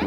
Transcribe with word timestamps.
On 0.00 0.06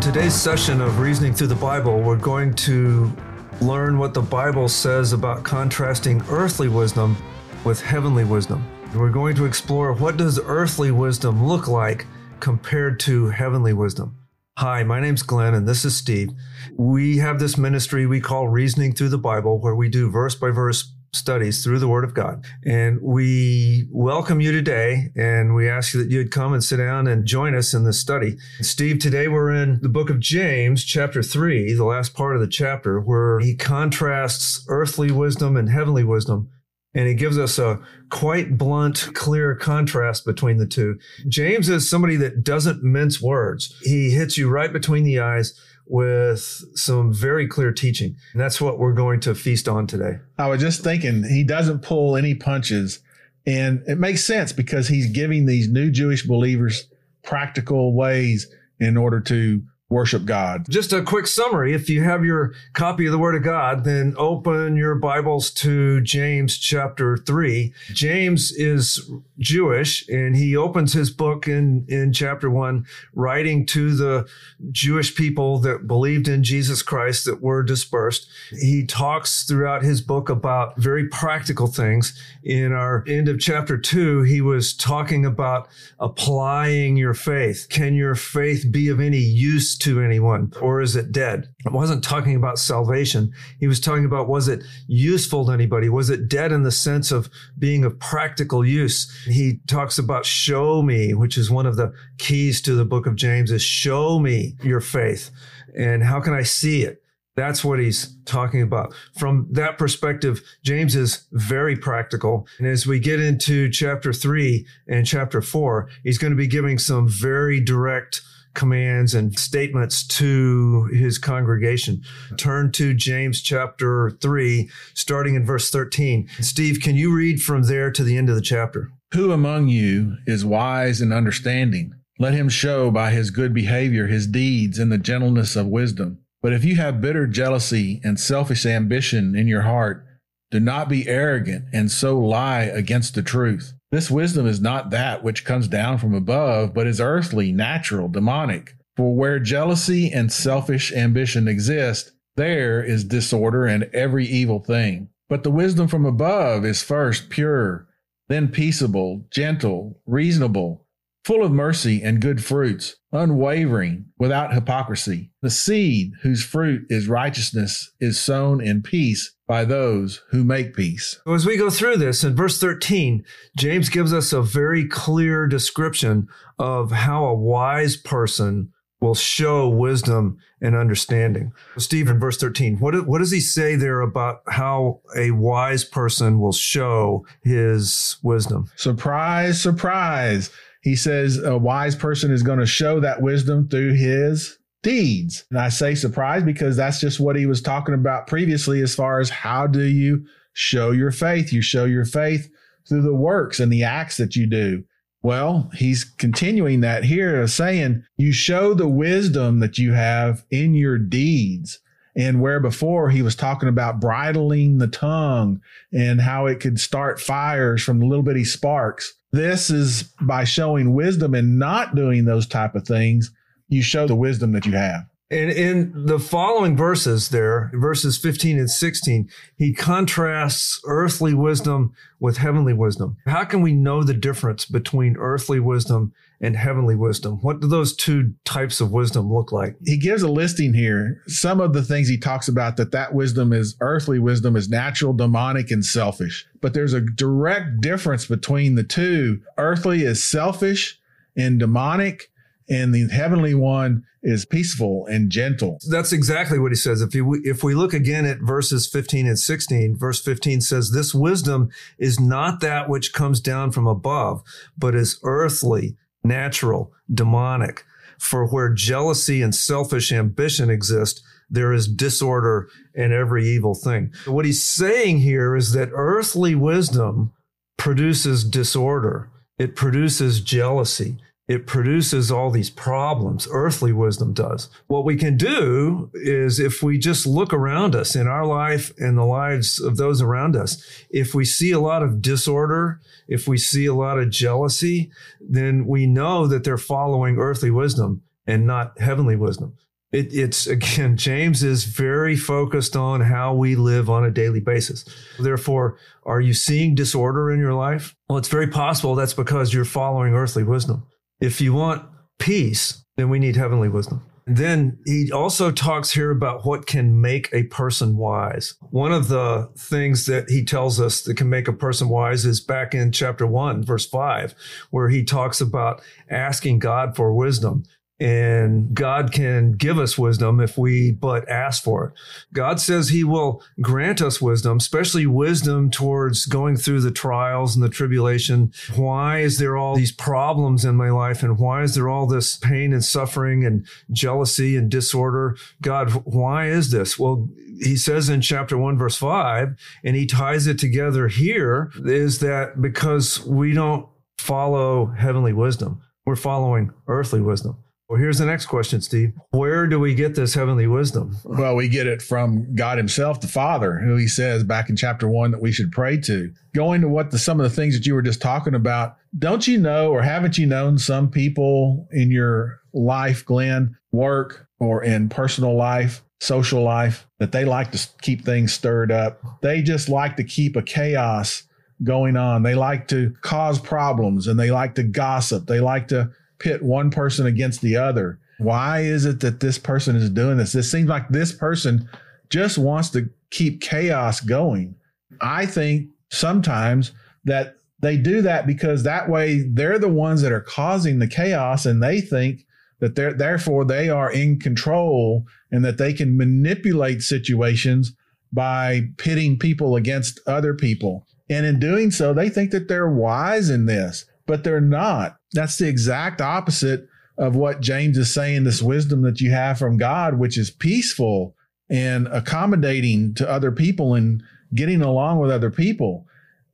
today's 0.00 0.32
session 0.32 0.80
of 0.80 0.98
Reasoning 0.98 1.34
Through 1.34 1.48
the 1.48 1.54
Bible, 1.56 2.00
we're 2.00 2.16
going 2.16 2.54
to 2.54 3.12
learn 3.60 3.98
what 3.98 4.14
the 4.14 4.22
Bible 4.22 4.66
says 4.66 5.12
about 5.12 5.42
contrasting 5.44 6.22
earthly 6.30 6.68
wisdom 6.68 7.18
with 7.64 7.82
heavenly 7.82 8.24
wisdom. 8.24 8.66
We're 8.94 9.10
going 9.10 9.36
to 9.36 9.44
explore 9.44 9.92
what 9.92 10.16
does 10.16 10.40
earthly 10.40 10.90
wisdom 10.90 11.46
look 11.46 11.68
like 11.68 12.06
compared 12.40 12.98
to 13.00 13.28
heavenly 13.28 13.74
wisdom. 13.74 14.21
Hi, 14.58 14.84
my 14.84 15.00
name's 15.00 15.22
Glenn 15.22 15.54
and 15.54 15.66
this 15.66 15.82
is 15.82 15.96
Steve. 15.96 16.30
We 16.76 17.16
have 17.16 17.38
this 17.38 17.56
ministry 17.56 18.06
we 18.06 18.20
call 18.20 18.48
Reasoning 18.48 18.92
Through 18.92 19.08
the 19.08 19.16
Bible 19.16 19.58
where 19.58 19.74
we 19.74 19.88
do 19.88 20.10
verse 20.10 20.34
by 20.34 20.50
verse 20.50 20.92
studies 21.14 21.64
through 21.64 21.78
the 21.78 21.88
Word 21.88 22.04
of 22.04 22.12
God. 22.12 22.44
And 22.62 23.00
we 23.00 23.88
welcome 23.90 24.42
you 24.42 24.52
today 24.52 25.10
and 25.16 25.54
we 25.54 25.70
ask 25.70 25.94
you 25.94 26.02
that 26.02 26.10
you'd 26.10 26.30
come 26.30 26.52
and 26.52 26.62
sit 26.62 26.76
down 26.76 27.06
and 27.06 27.24
join 27.24 27.54
us 27.54 27.72
in 27.72 27.84
this 27.84 27.98
study. 27.98 28.36
Steve, 28.60 28.98
today 28.98 29.26
we're 29.26 29.50
in 29.50 29.80
the 29.80 29.88
book 29.88 30.10
of 30.10 30.20
James, 30.20 30.84
chapter 30.84 31.22
3, 31.22 31.72
the 31.72 31.84
last 31.84 32.12
part 32.12 32.34
of 32.34 32.42
the 32.42 32.46
chapter, 32.46 33.00
where 33.00 33.40
he 33.40 33.56
contrasts 33.56 34.66
earthly 34.68 35.10
wisdom 35.10 35.56
and 35.56 35.70
heavenly 35.70 36.04
wisdom. 36.04 36.50
And 36.94 37.08
he 37.08 37.14
gives 37.14 37.38
us 37.38 37.58
a 37.58 37.80
quite 38.10 38.58
blunt, 38.58 39.14
clear 39.14 39.54
contrast 39.54 40.26
between 40.26 40.58
the 40.58 40.66
two. 40.66 40.98
James 41.26 41.68
is 41.68 41.88
somebody 41.88 42.16
that 42.16 42.44
doesn't 42.44 42.82
mince 42.82 43.20
words. 43.20 43.74
He 43.82 44.10
hits 44.10 44.36
you 44.36 44.50
right 44.50 44.72
between 44.72 45.04
the 45.04 45.18
eyes 45.18 45.58
with 45.86 46.64
some 46.74 47.12
very 47.12 47.46
clear 47.46 47.72
teaching. 47.72 48.16
And 48.32 48.40
that's 48.40 48.60
what 48.60 48.78
we're 48.78 48.92
going 48.92 49.20
to 49.20 49.34
feast 49.34 49.68
on 49.68 49.86
today. 49.86 50.18
I 50.38 50.48
was 50.48 50.60
just 50.60 50.84
thinking 50.84 51.24
he 51.24 51.44
doesn't 51.44 51.82
pull 51.82 52.16
any 52.16 52.34
punches. 52.34 53.00
And 53.46 53.82
it 53.86 53.98
makes 53.98 54.24
sense 54.24 54.52
because 54.52 54.88
he's 54.88 55.10
giving 55.10 55.46
these 55.46 55.68
new 55.68 55.90
Jewish 55.90 56.24
believers 56.26 56.86
practical 57.24 57.94
ways 57.94 58.48
in 58.78 58.96
order 58.96 59.20
to 59.20 59.62
worship 59.92 60.24
God. 60.24 60.66
Just 60.68 60.92
a 60.92 61.02
quick 61.02 61.26
summary. 61.26 61.74
If 61.74 61.88
you 61.88 62.02
have 62.02 62.24
your 62.24 62.54
copy 62.72 63.06
of 63.06 63.12
the 63.12 63.18
Word 63.18 63.34
of 63.34 63.42
God, 63.42 63.84
then 63.84 64.14
open 64.16 64.76
your 64.76 64.94
Bibles 64.94 65.50
to 65.52 66.00
James 66.00 66.58
chapter 66.58 67.16
3. 67.18 67.72
James 67.92 68.50
is 68.52 69.10
Jewish 69.38 70.08
and 70.08 70.34
he 70.34 70.56
opens 70.56 70.94
his 70.94 71.10
book 71.10 71.46
in, 71.46 71.84
in 71.88 72.12
chapter 72.12 72.48
1 72.50 72.86
writing 73.14 73.66
to 73.66 73.94
the 73.94 74.26
Jewish 74.70 75.14
people 75.14 75.58
that 75.58 75.86
believed 75.86 76.26
in 76.26 76.42
Jesus 76.42 76.82
Christ 76.82 77.26
that 77.26 77.42
were 77.42 77.62
dispersed. 77.62 78.26
He 78.50 78.86
talks 78.86 79.44
throughout 79.44 79.82
his 79.82 80.00
book 80.00 80.30
about 80.30 80.76
very 80.78 81.06
practical 81.08 81.66
things. 81.66 82.18
In 82.42 82.72
our 82.72 83.04
end 83.06 83.28
of 83.28 83.38
chapter 83.38 83.76
2, 83.76 84.22
he 84.22 84.40
was 84.40 84.72
talking 84.74 85.26
about 85.26 85.68
applying 85.98 86.96
your 86.96 87.14
faith. 87.14 87.66
Can 87.68 87.94
your 87.94 88.14
faith 88.14 88.66
be 88.70 88.88
of 88.88 88.98
any 88.98 89.18
use 89.18 89.76
to 89.82 90.00
anyone 90.00 90.52
or 90.60 90.80
is 90.80 90.96
it 90.96 91.12
dead? 91.12 91.48
It 91.64 91.72
wasn't 91.72 92.04
talking 92.04 92.36
about 92.36 92.58
salvation. 92.58 93.32
He 93.58 93.66
was 93.66 93.80
talking 93.80 94.04
about 94.04 94.28
was 94.28 94.48
it 94.48 94.62
useful 94.86 95.46
to 95.46 95.52
anybody? 95.52 95.88
Was 95.88 96.10
it 96.10 96.28
dead 96.28 96.52
in 96.52 96.62
the 96.62 96.70
sense 96.70 97.10
of 97.10 97.28
being 97.58 97.84
of 97.84 97.98
practical 97.98 98.64
use? 98.64 99.10
He 99.24 99.60
talks 99.66 99.98
about 99.98 100.24
show 100.24 100.82
me, 100.82 101.14
which 101.14 101.36
is 101.36 101.50
one 101.50 101.66
of 101.66 101.76
the 101.76 101.92
keys 102.18 102.62
to 102.62 102.74
the 102.74 102.84
book 102.84 103.06
of 103.06 103.16
James 103.16 103.50
is 103.50 103.62
show 103.62 104.18
me 104.18 104.56
your 104.62 104.80
faith. 104.80 105.30
And 105.76 106.02
how 106.02 106.20
can 106.20 106.34
I 106.34 106.42
see 106.42 106.82
it? 106.82 107.02
That's 107.34 107.64
what 107.64 107.78
he's 107.78 108.14
talking 108.26 108.60
about. 108.60 108.94
From 109.16 109.48
that 109.52 109.78
perspective, 109.78 110.42
James 110.62 110.94
is 110.94 111.26
very 111.32 111.76
practical. 111.76 112.46
And 112.58 112.66
as 112.66 112.86
we 112.86 112.98
get 112.98 113.20
into 113.20 113.70
chapter 113.70 114.12
three 114.12 114.66
and 114.86 115.06
chapter 115.06 115.40
four, 115.40 115.88
he's 116.04 116.18
going 116.18 116.32
to 116.32 116.36
be 116.36 116.46
giving 116.46 116.78
some 116.78 117.08
very 117.08 117.58
direct 117.58 118.20
commands 118.54 119.14
and 119.14 119.38
statements 119.38 120.06
to 120.06 120.88
his 120.92 121.18
congregation. 121.18 122.02
Turn 122.36 122.72
to 122.72 122.94
James 122.94 123.40
chapter 123.40 124.10
3, 124.20 124.70
starting 124.94 125.34
in 125.34 125.44
verse 125.44 125.70
13. 125.70 126.28
Steve, 126.40 126.80
can 126.80 126.96
you 126.96 127.14
read 127.14 127.42
from 127.42 127.64
there 127.64 127.90
to 127.90 128.02
the 128.04 128.16
end 128.16 128.28
of 128.28 128.34
the 128.34 128.42
chapter? 128.42 128.90
Who 129.12 129.32
among 129.32 129.68
you 129.68 130.16
is 130.26 130.44
wise 130.44 131.00
and 131.00 131.12
understanding? 131.12 131.94
Let 132.18 132.34
him 132.34 132.48
show 132.48 132.90
by 132.90 133.10
his 133.10 133.30
good 133.30 133.52
behavior 133.52 134.06
his 134.06 134.26
deeds 134.26 134.78
in 134.78 134.90
the 134.90 134.98
gentleness 134.98 135.56
of 135.56 135.66
wisdom. 135.66 136.18
But 136.40 136.52
if 136.52 136.64
you 136.64 136.76
have 136.76 137.00
bitter 137.00 137.26
jealousy 137.26 138.00
and 138.04 138.18
selfish 138.18 138.66
ambition 138.66 139.36
in 139.36 139.46
your 139.46 139.62
heart, 139.62 140.04
do 140.50 140.60
not 140.60 140.88
be 140.88 141.08
arrogant 141.08 141.66
and 141.72 141.90
so 141.90 142.18
lie 142.18 142.62
against 142.62 143.14
the 143.14 143.22
truth. 143.22 143.72
This 143.92 144.10
wisdom 144.10 144.46
is 144.46 144.58
not 144.58 144.88
that 144.90 145.22
which 145.22 145.44
comes 145.44 145.68
down 145.68 145.98
from 145.98 146.14
above, 146.14 146.72
but 146.72 146.86
is 146.86 146.98
earthly, 146.98 147.52
natural, 147.52 148.08
demonic. 148.08 148.74
For 148.96 149.14
where 149.14 149.38
jealousy 149.38 150.10
and 150.10 150.32
selfish 150.32 150.92
ambition 150.92 151.46
exist, 151.46 152.12
there 152.36 152.82
is 152.82 153.04
disorder 153.04 153.66
and 153.66 153.84
every 153.92 154.26
evil 154.26 154.60
thing. 154.60 155.10
But 155.28 155.42
the 155.42 155.50
wisdom 155.50 155.88
from 155.88 156.06
above 156.06 156.64
is 156.64 156.82
first 156.82 157.28
pure, 157.28 157.86
then 158.28 158.48
peaceable, 158.48 159.26
gentle, 159.30 160.00
reasonable, 160.06 160.86
full 161.24 161.44
of 161.44 161.52
mercy 161.52 162.02
and 162.02 162.20
good 162.20 162.44
fruits, 162.44 162.96
unwavering, 163.12 164.06
without 164.18 164.54
hypocrisy. 164.54 165.30
The 165.40 165.50
seed 165.50 166.12
whose 166.22 166.44
fruit 166.44 166.86
is 166.88 167.08
righteousness 167.08 167.92
is 168.00 168.18
sown 168.18 168.60
in 168.60 168.82
peace 168.82 169.34
by 169.46 169.64
those 169.64 170.22
who 170.30 170.44
make 170.44 170.74
peace. 170.74 171.20
As 171.26 171.46
we 171.46 171.56
go 171.56 171.70
through 171.70 171.96
this 171.96 172.24
in 172.24 172.34
verse 172.34 172.58
13, 172.58 173.24
James 173.56 173.88
gives 173.88 174.12
us 174.12 174.32
a 174.32 174.42
very 174.42 174.86
clear 174.86 175.46
description 175.46 176.28
of 176.58 176.90
how 176.90 177.24
a 177.24 177.34
wise 177.34 177.96
person 177.96 178.72
will 179.00 179.14
show 179.14 179.68
wisdom 179.68 180.38
and 180.60 180.76
understanding. 180.76 181.52
Stephen, 181.76 182.20
verse 182.20 182.36
13, 182.38 182.78
what, 182.78 183.06
what 183.06 183.18
does 183.18 183.32
he 183.32 183.40
say 183.40 183.74
there 183.74 184.00
about 184.00 184.42
how 184.46 185.00
a 185.16 185.32
wise 185.32 185.84
person 185.84 186.38
will 186.38 186.52
show 186.52 187.26
his 187.42 188.16
wisdom? 188.22 188.70
Surprise, 188.76 189.60
surprise. 189.60 190.50
He 190.82 190.96
says 190.96 191.38
a 191.38 191.56
wise 191.56 191.96
person 191.96 192.30
is 192.30 192.42
going 192.42 192.58
to 192.58 192.66
show 192.66 193.00
that 193.00 193.22
wisdom 193.22 193.68
through 193.68 193.94
his 193.94 194.58
deeds. 194.82 195.44
And 195.50 195.58
I 195.58 195.68
say 195.68 195.94
surprise 195.94 196.42
because 196.42 196.76
that's 196.76 197.00
just 197.00 197.20
what 197.20 197.36
he 197.36 197.46
was 197.46 197.62
talking 197.62 197.94
about 197.94 198.26
previously 198.26 198.82
as 198.82 198.94
far 198.94 199.20
as 199.20 199.30
how 199.30 199.66
do 199.66 199.84
you 199.84 200.26
show 200.52 200.90
your 200.90 201.12
faith? 201.12 201.52
You 201.52 201.62
show 201.62 201.84
your 201.84 202.04
faith 202.04 202.50
through 202.88 203.02
the 203.02 203.14
works 203.14 203.60
and 203.60 203.72
the 203.72 203.84
acts 203.84 204.16
that 204.16 204.34
you 204.34 204.46
do. 204.46 204.84
Well, 205.22 205.70
he's 205.72 206.02
continuing 206.02 206.80
that 206.80 207.04
here, 207.04 207.46
saying 207.46 208.02
you 208.16 208.32
show 208.32 208.74
the 208.74 208.88
wisdom 208.88 209.60
that 209.60 209.78
you 209.78 209.92
have 209.92 210.44
in 210.50 210.74
your 210.74 210.98
deeds. 210.98 211.78
And 212.14 212.42
where 212.42 212.60
before 212.60 213.08
he 213.08 213.22
was 213.22 213.36
talking 213.36 213.70
about 213.70 214.00
bridling 214.00 214.78
the 214.78 214.88
tongue 214.88 215.62
and 215.92 216.20
how 216.20 216.46
it 216.46 216.60
could 216.60 216.78
start 216.78 217.20
fires 217.20 217.82
from 217.82 218.00
little 218.00 218.24
bitty 218.24 218.44
sparks. 218.44 219.14
This 219.32 219.70
is 219.70 220.04
by 220.20 220.44
showing 220.44 220.92
wisdom 220.92 221.34
and 221.34 221.58
not 221.58 221.94
doing 221.94 222.24
those 222.24 222.46
type 222.46 222.74
of 222.74 222.86
things. 222.86 223.30
You 223.68 223.82
show 223.82 224.06
the 224.06 224.14
wisdom 224.14 224.52
that 224.52 224.66
you 224.66 224.72
have. 224.72 225.06
And 225.32 225.50
in 225.50 226.04
the 226.04 226.18
following 226.18 226.76
verses 226.76 227.30
there, 227.30 227.70
verses 227.72 228.18
15 228.18 228.58
and 228.58 228.70
16, 228.70 229.30
he 229.56 229.72
contrasts 229.72 230.78
earthly 230.84 231.32
wisdom 231.32 231.94
with 232.20 232.36
heavenly 232.36 232.74
wisdom. 232.74 233.16
How 233.24 233.44
can 233.44 233.62
we 233.62 233.72
know 233.72 234.02
the 234.02 234.12
difference 234.12 234.66
between 234.66 235.16
earthly 235.16 235.58
wisdom 235.58 236.12
and 236.42 236.54
heavenly 236.54 236.94
wisdom? 236.94 237.38
What 237.40 237.60
do 237.60 237.66
those 237.66 237.96
two 237.96 238.34
types 238.44 238.82
of 238.82 238.92
wisdom 238.92 239.32
look 239.32 239.52
like? 239.52 239.76
He 239.82 239.96
gives 239.96 240.22
a 240.22 240.28
listing 240.28 240.74
here. 240.74 241.22
Some 241.28 241.60
of 241.60 241.72
the 241.72 241.82
things 241.82 242.08
he 242.08 242.18
talks 242.18 242.46
about 242.46 242.76
that 242.76 242.92
that 242.92 243.14
wisdom 243.14 243.54
is 243.54 243.74
earthly 243.80 244.18
wisdom 244.18 244.54
is 244.54 244.68
natural, 244.68 245.14
demonic, 245.14 245.70
and 245.70 245.82
selfish. 245.82 246.46
But 246.60 246.74
there's 246.74 246.92
a 246.92 247.00
direct 247.00 247.80
difference 247.80 248.26
between 248.26 248.74
the 248.74 248.84
two. 248.84 249.40
Earthly 249.56 250.02
is 250.02 250.22
selfish 250.22 251.00
and 251.34 251.58
demonic 251.58 252.28
and 252.68 252.94
the 252.94 253.08
heavenly 253.08 253.54
one 253.54 254.04
is 254.22 254.44
peaceful 254.44 255.06
and 255.06 255.30
gentle. 255.30 255.78
That's 255.88 256.12
exactly 256.12 256.58
what 256.58 256.72
he 256.72 256.76
says. 256.76 257.02
If 257.02 257.14
you 257.14 257.40
if 257.44 257.64
we 257.64 257.74
look 257.74 257.92
again 257.92 258.24
at 258.24 258.40
verses 258.40 258.86
15 258.86 259.26
and 259.26 259.38
16, 259.38 259.96
verse 259.96 260.22
15 260.22 260.60
says 260.60 260.90
this 260.90 261.14
wisdom 261.14 261.70
is 261.98 262.20
not 262.20 262.60
that 262.60 262.88
which 262.88 263.12
comes 263.12 263.40
down 263.40 263.72
from 263.72 263.86
above, 263.86 264.42
but 264.78 264.94
is 264.94 265.18
earthly, 265.22 265.96
natural, 266.22 266.92
demonic. 267.12 267.84
For 268.18 268.46
where 268.46 268.72
jealousy 268.72 269.42
and 269.42 269.52
selfish 269.52 270.12
ambition 270.12 270.70
exist, 270.70 271.22
there 271.50 271.72
is 271.72 271.88
disorder 271.88 272.68
and 272.94 273.12
every 273.12 273.48
evil 273.48 273.74
thing. 273.74 274.12
What 274.26 274.44
he's 274.44 274.62
saying 274.62 275.18
here 275.20 275.56
is 275.56 275.72
that 275.72 275.90
earthly 275.92 276.54
wisdom 276.54 277.32
produces 277.76 278.44
disorder. 278.44 279.28
It 279.58 279.74
produces 279.74 280.40
jealousy 280.40 281.18
it 281.48 281.66
produces 281.66 282.30
all 282.30 282.50
these 282.50 282.70
problems. 282.70 283.48
Earthly 283.50 283.92
wisdom 283.92 284.32
does. 284.32 284.68
What 284.86 285.04
we 285.04 285.16
can 285.16 285.36
do 285.36 286.10
is 286.14 286.60
if 286.60 286.82
we 286.82 286.98
just 286.98 287.26
look 287.26 287.52
around 287.52 287.96
us 287.96 288.14
in 288.14 288.28
our 288.28 288.46
life 288.46 288.92
and 288.98 289.18
the 289.18 289.24
lives 289.24 289.80
of 289.80 289.96
those 289.96 290.22
around 290.22 290.54
us, 290.54 290.82
if 291.10 291.34
we 291.34 291.44
see 291.44 291.72
a 291.72 291.80
lot 291.80 292.02
of 292.02 292.22
disorder, 292.22 293.00
if 293.26 293.48
we 293.48 293.58
see 293.58 293.86
a 293.86 293.94
lot 293.94 294.18
of 294.18 294.30
jealousy, 294.30 295.10
then 295.40 295.86
we 295.86 296.06
know 296.06 296.46
that 296.46 296.62
they're 296.62 296.78
following 296.78 297.38
earthly 297.38 297.70
wisdom 297.70 298.22
and 298.46 298.66
not 298.66 298.98
heavenly 299.00 299.36
wisdom. 299.36 299.74
It, 300.12 300.32
it's 300.32 300.66
again, 300.68 301.16
James 301.16 301.64
is 301.64 301.84
very 301.84 302.36
focused 302.36 302.94
on 302.94 303.20
how 303.20 303.54
we 303.54 303.74
live 303.74 304.08
on 304.08 304.24
a 304.24 304.30
daily 304.30 304.60
basis. 304.60 305.04
Therefore, 305.40 305.98
are 306.24 306.40
you 306.40 306.54
seeing 306.54 306.94
disorder 306.94 307.50
in 307.50 307.58
your 307.58 307.74
life? 307.74 308.14
Well, 308.28 308.38
it's 308.38 308.48
very 308.48 308.68
possible 308.68 309.16
that's 309.16 309.34
because 309.34 309.74
you're 309.74 309.84
following 309.84 310.34
earthly 310.34 310.62
wisdom. 310.62 311.04
If 311.42 311.60
you 311.60 311.74
want 311.74 312.08
peace, 312.38 313.04
then 313.16 313.28
we 313.28 313.40
need 313.40 313.56
heavenly 313.56 313.88
wisdom. 313.88 314.24
Then 314.46 314.98
he 315.04 315.32
also 315.32 315.72
talks 315.72 316.12
here 316.12 316.30
about 316.30 316.64
what 316.64 316.86
can 316.86 317.20
make 317.20 317.48
a 317.52 317.64
person 317.64 318.16
wise. 318.16 318.74
One 318.90 319.12
of 319.12 319.26
the 319.26 319.68
things 319.76 320.26
that 320.26 320.48
he 320.48 320.64
tells 320.64 321.00
us 321.00 321.22
that 321.22 321.36
can 321.36 321.50
make 321.50 321.66
a 321.66 321.72
person 321.72 322.08
wise 322.08 322.44
is 322.44 322.60
back 322.60 322.94
in 322.94 323.10
chapter 323.10 323.44
one, 323.44 323.82
verse 323.82 324.06
five, 324.06 324.54
where 324.90 325.08
he 325.08 325.24
talks 325.24 325.60
about 325.60 326.00
asking 326.30 326.78
God 326.78 327.16
for 327.16 327.34
wisdom 327.34 327.82
and 328.22 328.94
God 328.94 329.32
can 329.32 329.72
give 329.72 329.98
us 329.98 330.16
wisdom 330.16 330.60
if 330.60 330.78
we 330.78 331.10
but 331.10 331.48
ask 331.48 331.82
for 331.82 332.06
it. 332.06 332.12
God 332.52 332.78
says 332.78 333.08
he 333.08 333.24
will 333.24 333.64
grant 333.80 334.22
us 334.22 334.40
wisdom, 334.40 334.76
especially 334.76 335.26
wisdom 335.26 335.90
towards 335.90 336.46
going 336.46 336.76
through 336.76 337.00
the 337.00 337.10
trials 337.10 337.74
and 337.74 337.82
the 337.82 337.88
tribulation. 337.88 338.72
Why 338.94 339.40
is 339.40 339.58
there 339.58 339.76
all 339.76 339.96
these 339.96 340.12
problems 340.12 340.84
in 340.84 340.94
my 340.94 341.10
life? 341.10 341.42
And 341.42 341.58
why 341.58 341.82
is 341.82 341.96
there 341.96 342.08
all 342.08 342.28
this 342.28 342.56
pain 342.56 342.92
and 342.92 343.04
suffering 343.04 343.64
and 343.64 343.84
jealousy 344.12 344.76
and 344.76 344.88
disorder? 344.88 345.56
God, 345.80 346.10
why 346.24 346.68
is 346.68 346.92
this? 346.92 347.18
Well, 347.18 347.48
he 347.80 347.96
says 347.96 348.28
in 348.28 348.40
chapter 348.40 348.78
one, 348.78 348.96
verse 348.96 349.16
five, 349.16 349.76
and 350.04 350.14
he 350.14 350.26
ties 350.26 350.68
it 350.68 350.78
together 350.78 351.26
here 351.26 351.90
is 352.04 352.38
that 352.38 352.80
because 352.80 353.44
we 353.44 353.72
don't 353.72 354.06
follow 354.38 355.06
heavenly 355.06 355.52
wisdom, 355.52 356.00
we're 356.24 356.36
following 356.36 356.92
earthly 357.08 357.40
wisdom. 357.40 357.78
Well, 358.08 358.20
here's 358.20 358.38
the 358.38 358.46
next 358.46 358.66
question, 358.66 359.00
Steve. 359.00 359.32
Where 359.52 359.86
do 359.86 359.98
we 359.98 360.14
get 360.14 360.34
this 360.34 360.52
heavenly 360.52 360.86
wisdom? 360.86 361.36
Well, 361.44 361.74
we 361.74 361.88
get 361.88 362.06
it 362.06 362.20
from 362.20 362.74
God 362.74 362.98
Himself, 362.98 363.40
the 363.40 363.48
Father, 363.48 363.98
who 363.98 364.16
He 364.16 364.28
says 364.28 364.64
back 364.64 364.90
in 364.90 364.96
chapter 364.96 365.28
one 365.28 365.50
that 365.52 365.62
we 365.62 365.72
should 365.72 365.92
pray 365.92 366.18
to. 366.18 366.52
Going 366.74 367.00
to 367.00 367.08
what 367.08 367.30
the, 367.30 367.38
some 367.38 367.58
of 367.58 367.64
the 367.64 367.74
things 367.74 367.94
that 367.96 368.06
you 368.06 368.14
were 368.14 368.22
just 368.22 368.42
talking 368.42 368.74
about, 368.74 369.16
don't 369.38 369.66
you 369.66 369.78
know 369.78 370.10
or 370.10 370.20
haven't 370.20 370.58
you 370.58 370.66
known 370.66 370.98
some 370.98 371.30
people 371.30 372.06
in 372.12 372.30
your 372.30 372.80
life, 372.92 373.46
Glenn, 373.46 373.96
work 374.10 374.68
or 374.78 375.02
in 375.02 375.30
personal 375.30 375.74
life, 375.74 376.22
social 376.40 376.82
life, 376.82 377.26
that 377.38 377.52
they 377.52 377.64
like 377.64 377.92
to 377.92 378.08
keep 378.20 378.44
things 378.44 378.74
stirred 378.74 379.10
up? 379.10 379.40
They 379.62 379.80
just 379.80 380.10
like 380.10 380.36
to 380.36 380.44
keep 380.44 380.76
a 380.76 380.82
chaos 380.82 381.62
going 382.04 382.36
on. 382.36 382.62
They 382.62 382.74
like 382.74 383.08
to 383.08 383.34
cause 383.40 383.78
problems 383.78 384.48
and 384.48 384.58
they 384.60 384.70
like 384.70 384.96
to 384.96 385.02
gossip. 385.02 385.66
They 385.66 385.80
like 385.80 386.08
to 386.08 386.30
pit 386.62 386.82
one 386.82 387.10
person 387.10 387.44
against 387.46 387.82
the 387.82 387.96
other. 387.96 388.38
Why 388.58 389.00
is 389.00 389.26
it 389.26 389.40
that 389.40 389.60
this 389.60 389.78
person 389.78 390.14
is 390.14 390.30
doing 390.30 390.58
this? 390.58 390.74
It 390.74 390.84
seems 390.84 391.08
like 391.08 391.28
this 391.28 391.52
person 391.52 392.08
just 392.48 392.78
wants 392.78 393.10
to 393.10 393.28
keep 393.50 393.80
chaos 393.80 394.40
going. 394.40 394.94
I 395.40 395.66
think 395.66 396.10
sometimes 396.30 397.10
that 397.44 397.74
they 398.00 398.16
do 398.16 398.42
that 398.42 398.66
because 398.66 399.02
that 399.02 399.28
way 399.28 399.64
they're 399.68 399.98
the 399.98 400.08
ones 400.08 400.42
that 400.42 400.52
are 400.52 400.60
causing 400.60 401.18
the 401.18 401.26
chaos 401.26 401.84
and 401.84 402.02
they 402.02 402.20
think 402.20 402.64
that 403.00 403.16
they're 403.16 403.32
therefore 403.32 403.84
they 403.84 404.08
are 404.08 404.30
in 404.30 404.60
control 404.60 405.44
and 405.72 405.84
that 405.84 405.98
they 405.98 406.12
can 406.12 406.36
manipulate 406.36 407.22
situations 407.22 408.14
by 408.52 409.08
pitting 409.16 409.58
people 409.58 409.96
against 409.96 410.38
other 410.46 410.74
people. 410.74 411.26
And 411.50 411.66
in 411.66 411.80
doing 411.80 412.12
so, 412.12 412.32
they 412.32 412.48
think 412.48 412.70
that 412.70 412.86
they're 412.86 413.10
wise 413.10 413.68
in 413.68 413.86
this 413.86 414.26
but 414.46 414.64
they're 414.64 414.80
not. 414.80 415.36
That's 415.52 415.78
the 415.78 415.88
exact 415.88 416.40
opposite 416.40 417.08
of 417.38 417.56
what 417.56 417.80
James 417.80 418.18
is 418.18 418.32
saying 418.32 418.64
this 418.64 418.82
wisdom 418.82 419.22
that 419.22 419.40
you 419.40 419.50
have 419.50 419.78
from 419.78 419.96
God, 419.96 420.38
which 420.38 420.58
is 420.58 420.70
peaceful 420.70 421.56
and 421.90 422.26
accommodating 422.28 423.34
to 423.34 423.48
other 423.48 423.72
people 423.72 424.14
and 424.14 424.42
getting 424.74 425.02
along 425.02 425.38
with 425.38 425.50
other 425.50 425.70
people. 425.70 426.26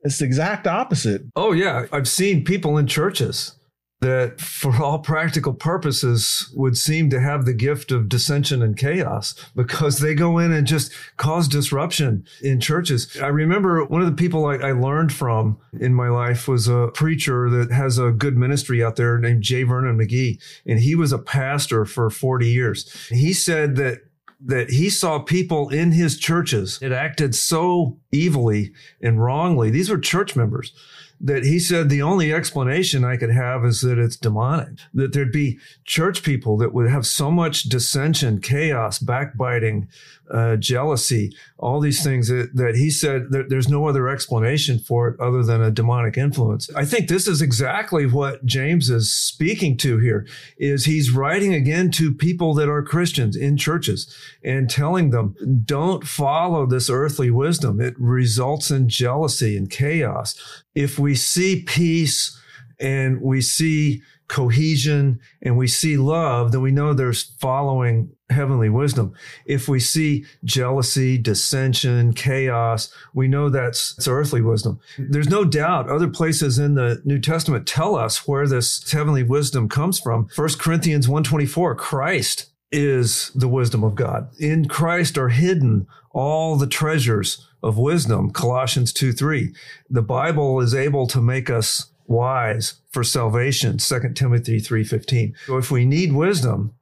It's 0.02 0.18
the 0.18 0.24
exact 0.24 0.66
opposite. 0.66 1.22
Oh, 1.34 1.52
yeah. 1.52 1.86
I've 1.92 2.08
seen 2.08 2.44
people 2.44 2.78
in 2.78 2.86
churches 2.86 3.57
that, 4.00 4.40
for 4.40 4.80
all 4.80 5.00
practical 5.00 5.52
purposes, 5.52 6.50
would 6.54 6.76
seem 6.76 7.10
to 7.10 7.20
have 7.20 7.44
the 7.44 7.52
gift 7.52 7.90
of 7.90 8.08
dissension 8.08 8.62
and 8.62 8.76
chaos 8.76 9.34
because 9.56 9.98
they 9.98 10.14
go 10.14 10.38
in 10.38 10.52
and 10.52 10.66
just 10.66 10.92
cause 11.16 11.48
disruption 11.48 12.24
in 12.40 12.60
churches. 12.60 13.16
I 13.20 13.26
remember 13.26 13.84
one 13.84 14.00
of 14.00 14.06
the 14.06 14.14
people 14.14 14.46
I, 14.46 14.56
I 14.56 14.72
learned 14.72 15.12
from 15.12 15.58
in 15.80 15.94
my 15.94 16.08
life 16.08 16.46
was 16.46 16.68
a 16.68 16.90
preacher 16.94 17.50
that 17.50 17.72
has 17.72 17.98
a 17.98 18.12
good 18.12 18.36
ministry 18.36 18.84
out 18.84 18.96
there 18.96 19.18
named 19.18 19.42
J. 19.42 19.64
Vernon 19.64 19.98
McGee, 19.98 20.40
and 20.64 20.78
he 20.78 20.94
was 20.94 21.12
a 21.12 21.18
pastor 21.18 21.84
for 21.84 22.08
40 22.08 22.48
years. 22.48 23.08
He 23.08 23.32
said 23.32 23.76
that 23.76 24.02
that 24.40 24.70
he 24.70 24.88
saw 24.88 25.18
people 25.18 25.68
in 25.68 25.90
his 25.90 26.16
churches 26.16 26.78
that 26.78 26.92
acted 26.92 27.34
so 27.34 27.98
evilly 28.14 28.72
and 29.02 29.20
wrongly. 29.20 29.68
These 29.68 29.90
were 29.90 29.98
church 29.98 30.36
members 30.36 30.72
that 31.20 31.44
he 31.44 31.58
said 31.58 31.88
the 31.88 32.02
only 32.02 32.32
explanation 32.32 33.04
I 33.04 33.16
could 33.16 33.30
have 33.30 33.64
is 33.64 33.80
that 33.80 33.98
it's 33.98 34.16
demonic, 34.16 34.78
that 34.94 35.12
there'd 35.12 35.32
be 35.32 35.58
church 35.84 36.22
people 36.22 36.56
that 36.58 36.72
would 36.72 36.88
have 36.88 37.06
so 37.06 37.30
much 37.30 37.64
dissension, 37.64 38.40
chaos, 38.40 38.98
backbiting, 38.98 39.88
uh, 40.30 40.56
jealousy, 40.56 41.34
all 41.58 41.80
these 41.80 42.04
things 42.04 42.28
that, 42.28 42.50
that 42.54 42.76
he 42.76 42.90
said 42.90 43.30
that 43.30 43.48
there's 43.48 43.68
no 43.68 43.86
other 43.86 44.08
explanation 44.08 44.78
for 44.78 45.08
it 45.08 45.20
other 45.20 45.42
than 45.42 45.62
a 45.62 45.70
demonic 45.70 46.16
influence. 46.16 46.70
I 46.74 46.84
think 46.84 47.08
this 47.08 47.26
is 47.26 47.40
exactly 47.40 48.06
what 48.06 48.44
James 48.44 48.90
is 48.90 49.12
speaking 49.12 49.76
to 49.78 49.98
here 49.98 50.26
is 50.58 50.84
he's 50.84 51.10
writing 51.10 51.54
again 51.54 51.90
to 51.92 52.14
people 52.14 52.54
that 52.54 52.68
are 52.68 52.82
Christians 52.82 53.36
in 53.36 53.56
churches 53.56 54.14
and 54.44 54.68
telling 54.68 55.10
them, 55.10 55.34
don't 55.64 56.06
follow 56.06 56.66
this 56.66 56.90
earthly 56.90 57.30
wisdom. 57.30 57.80
It 57.80 57.94
results 57.98 58.70
in 58.70 58.88
jealousy 58.88 59.56
and 59.56 59.70
chaos. 59.70 60.64
If 60.78 60.96
we 60.96 61.16
see 61.16 61.62
peace 61.62 62.40
and 62.78 63.20
we 63.20 63.40
see 63.40 64.02
cohesion 64.28 65.18
and 65.42 65.56
we 65.56 65.66
see 65.66 65.96
love, 65.96 66.52
then 66.52 66.60
we 66.60 66.70
know 66.70 66.92
there's 66.94 67.24
following 67.40 68.12
heavenly 68.30 68.68
wisdom. 68.68 69.12
If 69.44 69.66
we 69.66 69.80
see 69.80 70.24
jealousy, 70.44 71.18
dissension, 71.18 72.12
chaos, 72.12 72.94
we 73.12 73.26
know 73.26 73.48
that's 73.48 73.96
it's 73.98 74.06
earthly 74.06 74.40
wisdom. 74.40 74.78
There's 74.98 75.28
no 75.28 75.44
doubt 75.44 75.88
other 75.88 76.06
places 76.06 76.60
in 76.60 76.74
the 76.74 77.02
New 77.04 77.18
Testament 77.18 77.66
tell 77.66 77.96
us 77.96 78.28
where 78.28 78.46
this 78.46 78.88
heavenly 78.88 79.24
wisdom 79.24 79.68
comes 79.68 79.98
from. 79.98 80.28
1 80.36 80.48
Corinthians 80.60 81.08
124, 81.08 81.74
Christ 81.74 82.52
is 82.70 83.32
the 83.34 83.48
wisdom 83.48 83.82
of 83.82 83.96
God. 83.96 84.30
In 84.38 84.68
Christ 84.68 85.18
are 85.18 85.30
hidden 85.30 85.88
all 86.12 86.54
the 86.56 86.68
treasures 86.68 87.47
of 87.62 87.78
wisdom. 87.78 88.30
Colossians 88.30 88.92
2 88.92 89.12
3. 89.12 89.54
The 89.90 90.02
Bible 90.02 90.60
is 90.60 90.74
able 90.74 91.06
to 91.08 91.20
make 91.20 91.50
us 91.50 91.90
wise 92.08 92.80
for 92.90 93.04
salvation 93.04 93.76
2 93.76 94.12
timothy 94.14 94.58
3.15 94.58 95.34
so 95.46 95.58
if 95.58 95.70
we 95.70 95.84
need 95.84 96.12
wisdom 96.12 96.72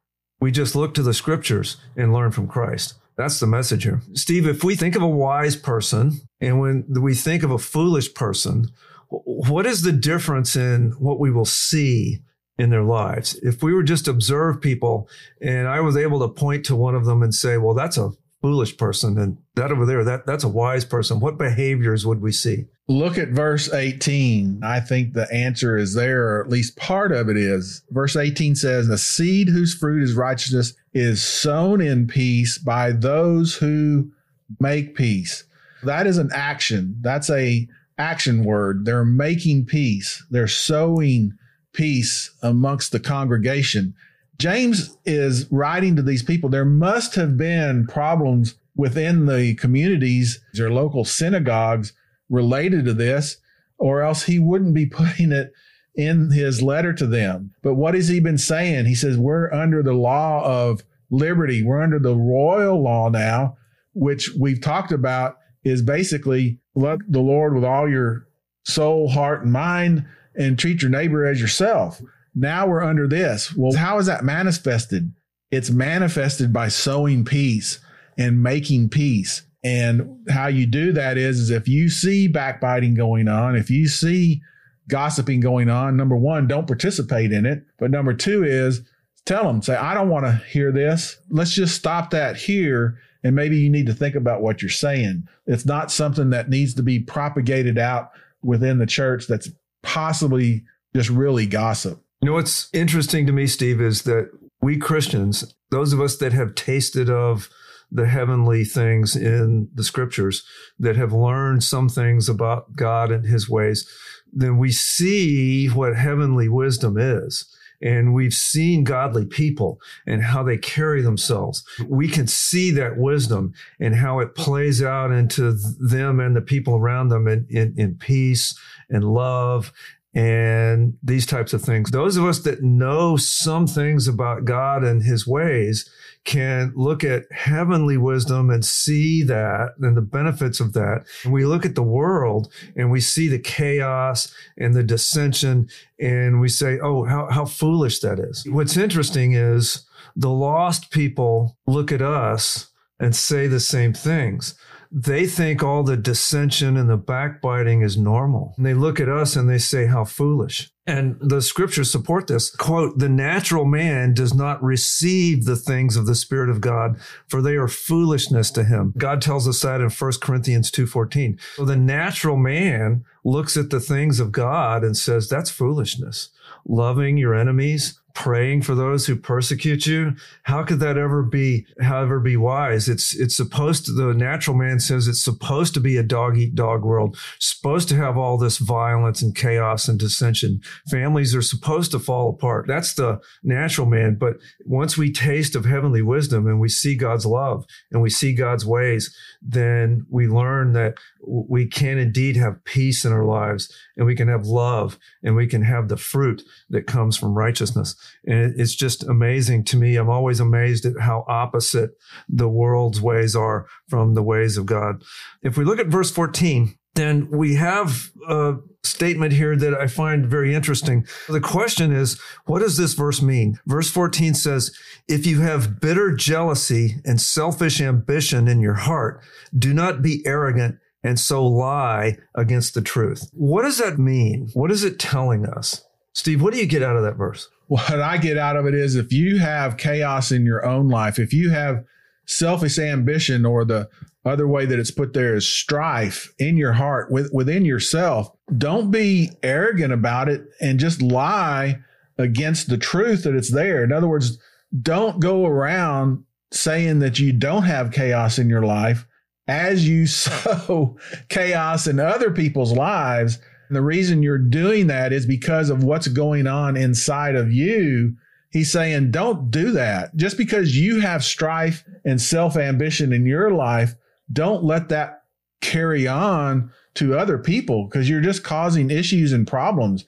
we 0.40 0.52
just 0.52 0.76
look 0.76 0.94
to 0.94 1.02
the 1.02 1.12
scriptures 1.12 1.76
and 1.96 2.12
learn 2.12 2.30
from 2.30 2.46
christ 2.46 2.94
that's 3.16 3.40
the 3.40 3.46
message 3.46 3.82
here 3.82 4.00
steve 4.14 4.46
if 4.46 4.62
we 4.62 4.76
think 4.76 4.94
of 4.94 5.02
a 5.02 5.08
wise 5.08 5.56
person 5.56 6.20
and 6.40 6.60
when 6.60 6.84
we 7.02 7.12
think 7.12 7.42
of 7.42 7.50
a 7.50 7.58
foolish 7.58 8.14
person 8.14 8.70
what 9.08 9.66
is 9.66 9.82
the 9.82 9.92
difference 9.92 10.54
in 10.54 10.92
what 10.92 11.18
we 11.18 11.30
will 11.30 11.44
see 11.44 12.22
in 12.56 12.70
their 12.70 12.84
lives 12.84 13.34
if 13.42 13.64
we 13.64 13.74
were 13.74 13.82
just 13.82 14.06
observe 14.06 14.60
people 14.60 15.08
and 15.42 15.66
i 15.66 15.80
was 15.80 15.96
able 15.96 16.20
to 16.20 16.28
point 16.28 16.64
to 16.64 16.76
one 16.76 16.94
of 16.94 17.04
them 17.04 17.20
and 17.20 17.34
say 17.34 17.58
well 17.58 17.74
that's 17.74 17.98
a 17.98 18.12
foolish 18.46 18.76
person 18.76 19.18
and 19.18 19.36
that 19.56 19.72
over 19.72 19.84
there 19.84 20.04
that 20.04 20.24
that's 20.24 20.44
a 20.44 20.48
wise 20.48 20.84
person 20.84 21.18
what 21.18 21.36
behaviors 21.36 22.06
would 22.06 22.20
we 22.20 22.30
see 22.30 22.64
Look 22.88 23.18
at 23.18 23.30
verse 23.30 23.72
18. 23.72 24.60
I 24.62 24.78
think 24.78 25.12
the 25.12 25.28
answer 25.32 25.76
is 25.76 25.94
there, 25.94 26.28
or 26.28 26.40
at 26.40 26.48
least 26.48 26.76
part 26.76 27.10
of 27.10 27.28
it 27.28 27.36
is. 27.36 27.82
Verse 27.90 28.14
18 28.14 28.54
says, 28.54 28.86
The 28.86 28.96
seed 28.96 29.48
whose 29.48 29.74
fruit 29.74 30.04
is 30.04 30.14
righteousness 30.14 30.72
is 30.94 31.20
sown 31.20 31.80
in 31.80 32.06
peace 32.06 32.58
by 32.58 32.92
those 32.92 33.56
who 33.56 34.12
make 34.60 34.94
peace. 34.94 35.42
That 35.82 36.06
is 36.06 36.16
an 36.16 36.30
action. 36.32 36.96
That's 37.00 37.28
a 37.28 37.66
action 37.98 38.44
word. 38.44 38.84
They're 38.84 39.04
making 39.04 39.66
peace. 39.66 40.24
They're 40.30 40.46
sowing 40.46 41.36
peace 41.72 42.30
amongst 42.40 42.92
the 42.92 43.00
congregation. 43.00 43.94
James 44.38 44.96
is 45.04 45.50
writing 45.50 45.96
to 45.96 46.02
these 46.02 46.22
people. 46.22 46.48
There 46.48 46.64
must 46.64 47.14
have 47.14 47.36
been 47.36 47.86
problems 47.86 48.56
within 48.74 49.26
the 49.26 49.54
communities, 49.54 50.40
their 50.54 50.70
local 50.70 51.04
synagogues 51.04 51.92
related 52.28 52.84
to 52.84 52.92
this, 52.92 53.38
or 53.78 54.02
else 54.02 54.24
he 54.24 54.38
wouldn't 54.38 54.74
be 54.74 54.86
putting 55.00 55.32
it 55.32 55.52
in 55.94 56.30
his 56.30 56.62
letter 56.62 56.92
to 56.92 57.06
them. 57.06 57.52
But 57.62 57.74
what 57.74 57.94
has 57.94 58.08
he 58.08 58.20
been 58.20 58.38
saying? 58.38 58.84
He 58.84 58.94
says, 58.94 59.16
We're 59.16 59.52
under 59.52 59.82
the 59.82 59.94
law 59.94 60.44
of 60.44 60.82
liberty. 61.10 61.62
We're 61.62 61.82
under 61.82 61.98
the 61.98 62.14
royal 62.14 62.82
law 62.82 63.08
now, 63.08 63.56
which 63.94 64.30
we've 64.38 64.60
talked 64.60 64.92
about 64.92 65.38
is 65.64 65.82
basically 65.82 66.58
love 66.74 67.00
the 67.08 67.20
Lord 67.20 67.54
with 67.54 67.64
all 67.64 67.88
your 67.88 68.26
soul, 68.64 69.08
heart, 69.08 69.42
and 69.42 69.52
mind, 69.52 70.04
and 70.34 70.58
treat 70.58 70.82
your 70.82 70.90
neighbor 70.90 71.24
as 71.24 71.40
yourself. 71.40 72.02
Now 72.38 72.66
we're 72.66 72.82
under 72.82 73.08
this. 73.08 73.54
Well, 73.56 73.72
how 73.72 73.98
is 73.98 74.06
that 74.06 74.22
manifested? 74.22 75.12
It's 75.50 75.70
manifested 75.70 76.52
by 76.52 76.68
sowing 76.68 77.24
peace 77.24 77.80
and 78.18 78.42
making 78.42 78.90
peace. 78.90 79.42
And 79.64 80.28
how 80.28 80.46
you 80.48 80.66
do 80.66 80.92
that 80.92 81.16
is, 81.16 81.40
is 81.40 81.50
if 81.50 81.66
you 81.66 81.88
see 81.88 82.28
backbiting 82.28 82.94
going 82.94 83.26
on, 83.26 83.56
if 83.56 83.70
you 83.70 83.88
see 83.88 84.42
gossiping 84.88 85.40
going 85.40 85.70
on, 85.70 85.96
number 85.96 86.16
one, 86.16 86.46
don't 86.46 86.66
participate 86.66 87.32
in 87.32 87.46
it. 87.46 87.64
But 87.78 87.90
number 87.90 88.12
two 88.12 88.44
is 88.44 88.82
tell 89.24 89.44
them, 89.44 89.62
say, 89.62 89.74
I 89.74 89.94
don't 89.94 90.10
want 90.10 90.26
to 90.26 90.42
hear 90.48 90.70
this. 90.70 91.18
Let's 91.30 91.54
just 91.54 91.74
stop 91.74 92.10
that 92.10 92.36
here. 92.36 92.98
And 93.24 93.34
maybe 93.34 93.56
you 93.56 93.70
need 93.70 93.86
to 93.86 93.94
think 93.94 94.14
about 94.14 94.42
what 94.42 94.62
you're 94.62 94.68
saying. 94.68 95.26
It's 95.46 95.66
not 95.66 95.90
something 95.90 96.30
that 96.30 96.50
needs 96.50 96.74
to 96.74 96.82
be 96.82 97.00
propagated 97.00 97.78
out 97.78 98.10
within 98.42 98.78
the 98.78 98.86
church 98.86 99.26
that's 99.26 99.48
possibly 99.82 100.64
just 100.94 101.08
really 101.08 101.46
gossip. 101.46 102.00
You 102.20 102.26
know, 102.26 102.32
what's 102.34 102.68
interesting 102.72 103.26
to 103.26 103.32
me, 103.32 103.46
Steve, 103.46 103.80
is 103.80 104.02
that 104.02 104.30
we 104.62 104.78
Christians, 104.78 105.54
those 105.70 105.92
of 105.92 106.00
us 106.00 106.16
that 106.16 106.32
have 106.32 106.54
tasted 106.54 107.10
of 107.10 107.50
the 107.90 108.06
heavenly 108.06 108.64
things 108.64 109.14
in 109.14 109.68
the 109.74 109.84
scriptures, 109.84 110.44
that 110.78 110.96
have 110.96 111.12
learned 111.12 111.62
some 111.62 111.88
things 111.88 112.28
about 112.28 112.74
God 112.74 113.10
and 113.10 113.26
his 113.26 113.48
ways, 113.48 113.88
then 114.32 114.58
we 114.58 114.72
see 114.72 115.66
what 115.68 115.96
heavenly 115.96 116.48
wisdom 116.48 116.96
is. 116.98 117.52
And 117.82 118.14
we've 118.14 118.32
seen 118.32 118.84
godly 118.84 119.26
people 119.26 119.78
and 120.06 120.22
how 120.22 120.42
they 120.42 120.56
carry 120.56 121.02
themselves. 121.02 121.62
We 121.86 122.08
can 122.08 122.26
see 122.26 122.70
that 122.70 122.96
wisdom 122.96 123.52
and 123.78 123.94
how 123.94 124.20
it 124.20 124.34
plays 124.34 124.82
out 124.82 125.12
into 125.12 125.52
them 125.78 126.18
and 126.18 126.34
the 126.34 126.40
people 126.40 126.76
around 126.76 127.08
them 127.08 127.28
in, 127.28 127.46
in, 127.50 127.74
in 127.76 127.96
peace 127.96 128.58
and 128.88 129.04
love 129.04 129.72
and 130.16 130.94
these 131.02 131.26
types 131.26 131.52
of 131.52 131.60
things. 131.60 131.90
Those 131.90 132.16
of 132.16 132.24
us 132.24 132.40
that 132.40 132.62
know 132.62 133.18
some 133.18 133.66
things 133.66 134.08
about 134.08 134.46
God 134.46 134.82
and 134.82 135.02
his 135.02 135.26
ways 135.26 135.88
can 136.24 136.72
look 136.74 137.04
at 137.04 137.30
heavenly 137.30 137.98
wisdom 137.98 138.48
and 138.48 138.64
see 138.64 139.22
that 139.24 139.74
and 139.78 139.94
the 139.94 140.00
benefits 140.00 140.58
of 140.58 140.72
that. 140.72 141.04
And 141.22 141.34
we 141.34 141.44
look 141.44 141.66
at 141.66 141.74
the 141.74 141.82
world 141.82 142.50
and 142.74 142.90
we 142.90 142.98
see 142.98 143.28
the 143.28 143.38
chaos 143.38 144.32
and 144.56 144.72
the 144.72 144.82
dissension 144.82 145.68
and 146.00 146.40
we 146.40 146.48
say, 146.48 146.78
oh, 146.82 147.04
how, 147.04 147.28
how 147.30 147.44
foolish 147.44 148.00
that 148.00 148.18
is. 148.18 148.42
What's 148.48 148.78
interesting 148.78 149.34
is 149.34 149.86
the 150.16 150.30
lost 150.30 150.90
people 150.90 151.58
look 151.66 151.92
at 151.92 152.00
us 152.00 152.70
and 152.98 153.14
say 153.14 153.48
the 153.48 153.60
same 153.60 153.92
things 153.92 154.58
they 154.90 155.26
think 155.26 155.62
all 155.62 155.82
the 155.82 155.96
dissension 155.96 156.76
and 156.76 156.88
the 156.88 156.96
backbiting 156.96 157.82
is 157.82 157.96
normal. 157.96 158.54
And 158.56 158.66
they 158.66 158.74
look 158.74 159.00
at 159.00 159.08
us 159.08 159.36
and 159.36 159.48
they 159.48 159.58
say, 159.58 159.86
How 159.86 160.04
foolish. 160.04 160.70
And 160.88 161.16
the 161.20 161.42
scriptures 161.42 161.90
support 161.90 162.28
this. 162.28 162.54
Quote, 162.54 162.98
the 162.98 163.08
natural 163.08 163.64
man 163.64 164.14
does 164.14 164.32
not 164.32 164.62
receive 164.62 165.44
the 165.44 165.56
things 165.56 165.96
of 165.96 166.06
the 166.06 166.14
Spirit 166.14 166.48
of 166.48 166.60
God, 166.60 167.00
for 167.26 167.42
they 167.42 167.56
are 167.56 167.66
foolishness 167.66 168.52
to 168.52 168.62
him. 168.62 168.94
God 168.96 169.20
tells 169.20 169.48
us 169.48 169.60
that 169.62 169.80
in 169.80 169.90
1 169.90 170.12
Corinthians 170.22 170.70
2.14. 170.70 171.40
So 171.56 171.64
the 171.64 171.76
natural 171.76 172.36
man 172.36 173.04
looks 173.24 173.56
at 173.56 173.70
the 173.70 173.80
things 173.80 174.20
of 174.20 174.30
God 174.30 174.84
and 174.84 174.96
says, 174.96 175.28
that's 175.28 175.50
foolishness. 175.50 176.28
Loving 176.64 177.16
your 177.16 177.34
enemies, 177.34 177.98
praying 178.16 178.62
for 178.62 178.74
those 178.74 179.06
who 179.06 179.14
persecute 179.14 179.86
you? 179.86 180.16
How 180.44 180.64
could 180.64 180.80
that 180.80 180.96
ever 180.96 181.22
be 181.22 181.66
however 181.82 182.18
be 182.18 182.36
wise? 182.36 182.88
It's 182.88 183.14
it's 183.14 183.36
supposed 183.36 183.84
to 183.84 183.92
the 183.92 184.14
natural 184.14 184.56
man 184.56 184.80
says 184.80 185.06
it's 185.06 185.22
supposed 185.22 185.74
to 185.74 185.80
be 185.80 185.98
a 185.98 186.02
dog 186.02 186.38
eat 186.38 186.54
dog 186.54 186.82
world 186.82 187.18
supposed 187.38 187.90
to 187.90 187.96
have 187.96 188.16
all 188.16 188.38
this 188.38 188.56
violence 188.56 189.20
and 189.20 189.36
chaos 189.36 189.86
and 189.86 189.98
dissension. 189.98 190.62
Families 190.90 191.34
are 191.34 191.42
supposed 191.42 191.90
to 191.90 191.98
fall 191.98 192.30
apart. 192.30 192.66
That's 192.66 192.94
the 192.94 193.20
natural 193.42 193.86
man. 193.86 194.16
But 194.16 194.38
once 194.64 194.96
we 194.96 195.12
taste 195.12 195.54
of 195.54 195.66
heavenly 195.66 196.00
wisdom 196.00 196.46
and 196.46 196.58
we 196.58 196.70
see 196.70 196.96
god's 196.96 197.26
love 197.26 197.66
and 197.92 198.00
we 198.00 198.08
see 198.08 198.34
god's 198.34 198.64
ways 198.64 199.14
then 199.42 200.06
we 200.08 200.26
learn 200.26 200.72
that 200.72 200.94
we 201.26 201.66
can 201.66 201.98
indeed 201.98 202.36
have 202.36 202.64
peace 202.64 203.04
in 203.04 203.12
our 203.12 203.24
lives 203.24 203.72
and 203.96 204.06
we 204.06 204.14
can 204.14 204.28
have 204.28 204.46
love 204.46 204.98
and 205.22 205.36
we 205.36 205.46
can 205.46 205.62
have 205.62 205.88
the 205.88 205.96
fruit 205.96 206.42
that 206.70 206.86
comes 206.86 207.16
from 207.16 207.34
righteousness. 207.34 207.94
And 208.24 208.58
it's 208.58 208.74
just 208.74 209.04
amazing 209.04 209.64
to 209.66 209.76
me. 209.76 209.96
I'm 209.96 210.10
always 210.10 210.40
amazed 210.40 210.84
at 210.86 211.00
how 211.00 211.24
opposite 211.28 211.90
the 212.28 212.48
world's 212.48 213.00
ways 213.00 213.36
are 213.36 213.66
from 213.88 214.14
the 214.14 214.22
ways 214.22 214.56
of 214.56 214.66
God. 214.66 215.02
If 215.42 215.56
we 215.56 215.64
look 215.64 215.78
at 215.78 215.86
verse 215.86 216.10
14, 216.10 216.76
then 216.94 217.28
we 217.30 217.56
have 217.56 218.10
a 218.26 218.54
statement 218.82 219.34
here 219.34 219.54
that 219.54 219.74
I 219.74 219.86
find 219.86 220.26
very 220.26 220.54
interesting. 220.54 221.06
The 221.28 221.40
question 221.40 221.92
is, 221.92 222.18
what 222.46 222.60
does 222.60 222.78
this 222.78 222.94
verse 222.94 223.20
mean? 223.20 223.58
Verse 223.66 223.90
14 223.90 224.34
says, 224.34 224.74
if 225.06 225.26
you 225.26 225.40
have 225.40 225.80
bitter 225.80 226.14
jealousy 226.14 226.96
and 227.04 227.20
selfish 227.20 227.80
ambition 227.80 228.48
in 228.48 228.60
your 228.60 228.74
heart, 228.74 229.20
do 229.56 229.74
not 229.74 230.00
be 230.00 230.22
arrogant 230.24 230.78
and 231.02 231.20
so 231.20 231.46
lie 231.46 232.16
against 232.34 232.74
the 232.74 232.82
truth. 232.82 233.30
What 233.32 233.62
does 233.62 233.78
that 233.78 233.98
mean? 233.98 234.48
What 234.54 234.72
is 234.72 234.82
it 234.82 234.98
telling 234.98 235.46
us? 235.46 235.84
Steve, 236.14 236.40
what 236.40 236.54
do 236.54 236.58
you 236.58 236.66
get 236.66 236.82
out 236.82 236.96
of 236.96 237.02
that 237.02 237.16
verse? 237.16 237.48
What 237.68 238.00
I 238.00 238.18
get 238.18 238.38
out 238.38 238.56
of 238.56 238.66
it 238.66 238.74
is 238.74 238.94
if 238.94 239.12
you 239.12 239.38
have 239.38 239.76
chaos 239.76 240.30
in 240.30 240.46
your 240.46 240.64
own 240.64 240.88
life, 240.88 241.18
if 241.18 241.32
you 241.32 241.50
have 241.50 241.84
selfish 242.26 242.78
ambition 242.78 243.44
or 243.44 243.64
the 243.64 243.88
other 244.24 244.48
way 244.48 244.66
that 244.66 244.78
it's 244.78 244.90
put 244.90 245.12
there 245.12 245.34
is 245.34 245.48
strife 245.48 246.32
in 246.38 246.56
your 246.56 246.72
heart 246.72 247.10
with, 247.10 247.30
within 247.32 247.64
yourself, 247.64 248.30
don't 248.56 248.90
be 248.90 249.30
arrogant 249.42 249.92
about 249.92 250.28
it 250.28 250.46
and 250.60 250.80
just 250.80 251.00
lie 251.00 251.78
against 252.18 252.68
the 252.68 252.78
truth 252.78 253.24
that 253.24 253.34
it's 253.34 253.52
there. 253.52 253.84
In 253.84 253.92
other 253.92 254.08
words, 254.08 254.38
don't 254.82 255.20
go 255.20 255.46
around 255.46 256.24
saying 256.52 257.00
that 257.00 257.18
you 257.18 257.32
don't 257.32 257.64
have 257.64 257.92
chaos 257.92 258.38
in 258.38 258.48
your 258.48 258.62
life 258.62 259.06
as 259.48 259.88
you 259.88 260.06
sow 260.06 260.96
chaos 261.28 261.86
in 261.86 262.00
other 262.00 262.30
people's 262.30 262.72
lives. 262.72 263.38
And 263.68 263.76
the 263.76 263.82
reason 263.82 264.22
you're 264.22 264.38
doing 264.38 264.86
that 264.88 265.12
is 265.12 265.26
because 265.26 265.70
of 265.70 265.84
what's 265.84 266.08
going 266.08 266.46
on 266.46 266.76
inside 266.76 267.34
of 267.34 267.52
you. 267.52 268.16
He's 268.50 268.72
saying, 268.72 269.10
don't 269.10 269.50
do 269.50 269.72
that. 269.72 270.16
Just 270.16 270.38
because 270.38 270.76
you 270.76 271.00
have 271.00 271.24
strife 271.24 271.84
and 272.04 272.20
self 272.20 272.56
ambition 272.56 273.12
in 273.12 273.26
your 273.26 273.50
life, 273.50 273.94
don't 274.32 274.64
let 274.64 274.88
that 274.88 275.24
carry 275.60 276.06
on 276.06 276.70
to 276.94 277.18
other 277.18 277.38
people 277.38 277.86
because 277.86 278.08
you're 278.08 278.20
just 278.20 278.44
causing 278.44 278.90
issues 278.90 279.32
and 279.32 279.46
problems. 279.46 280.04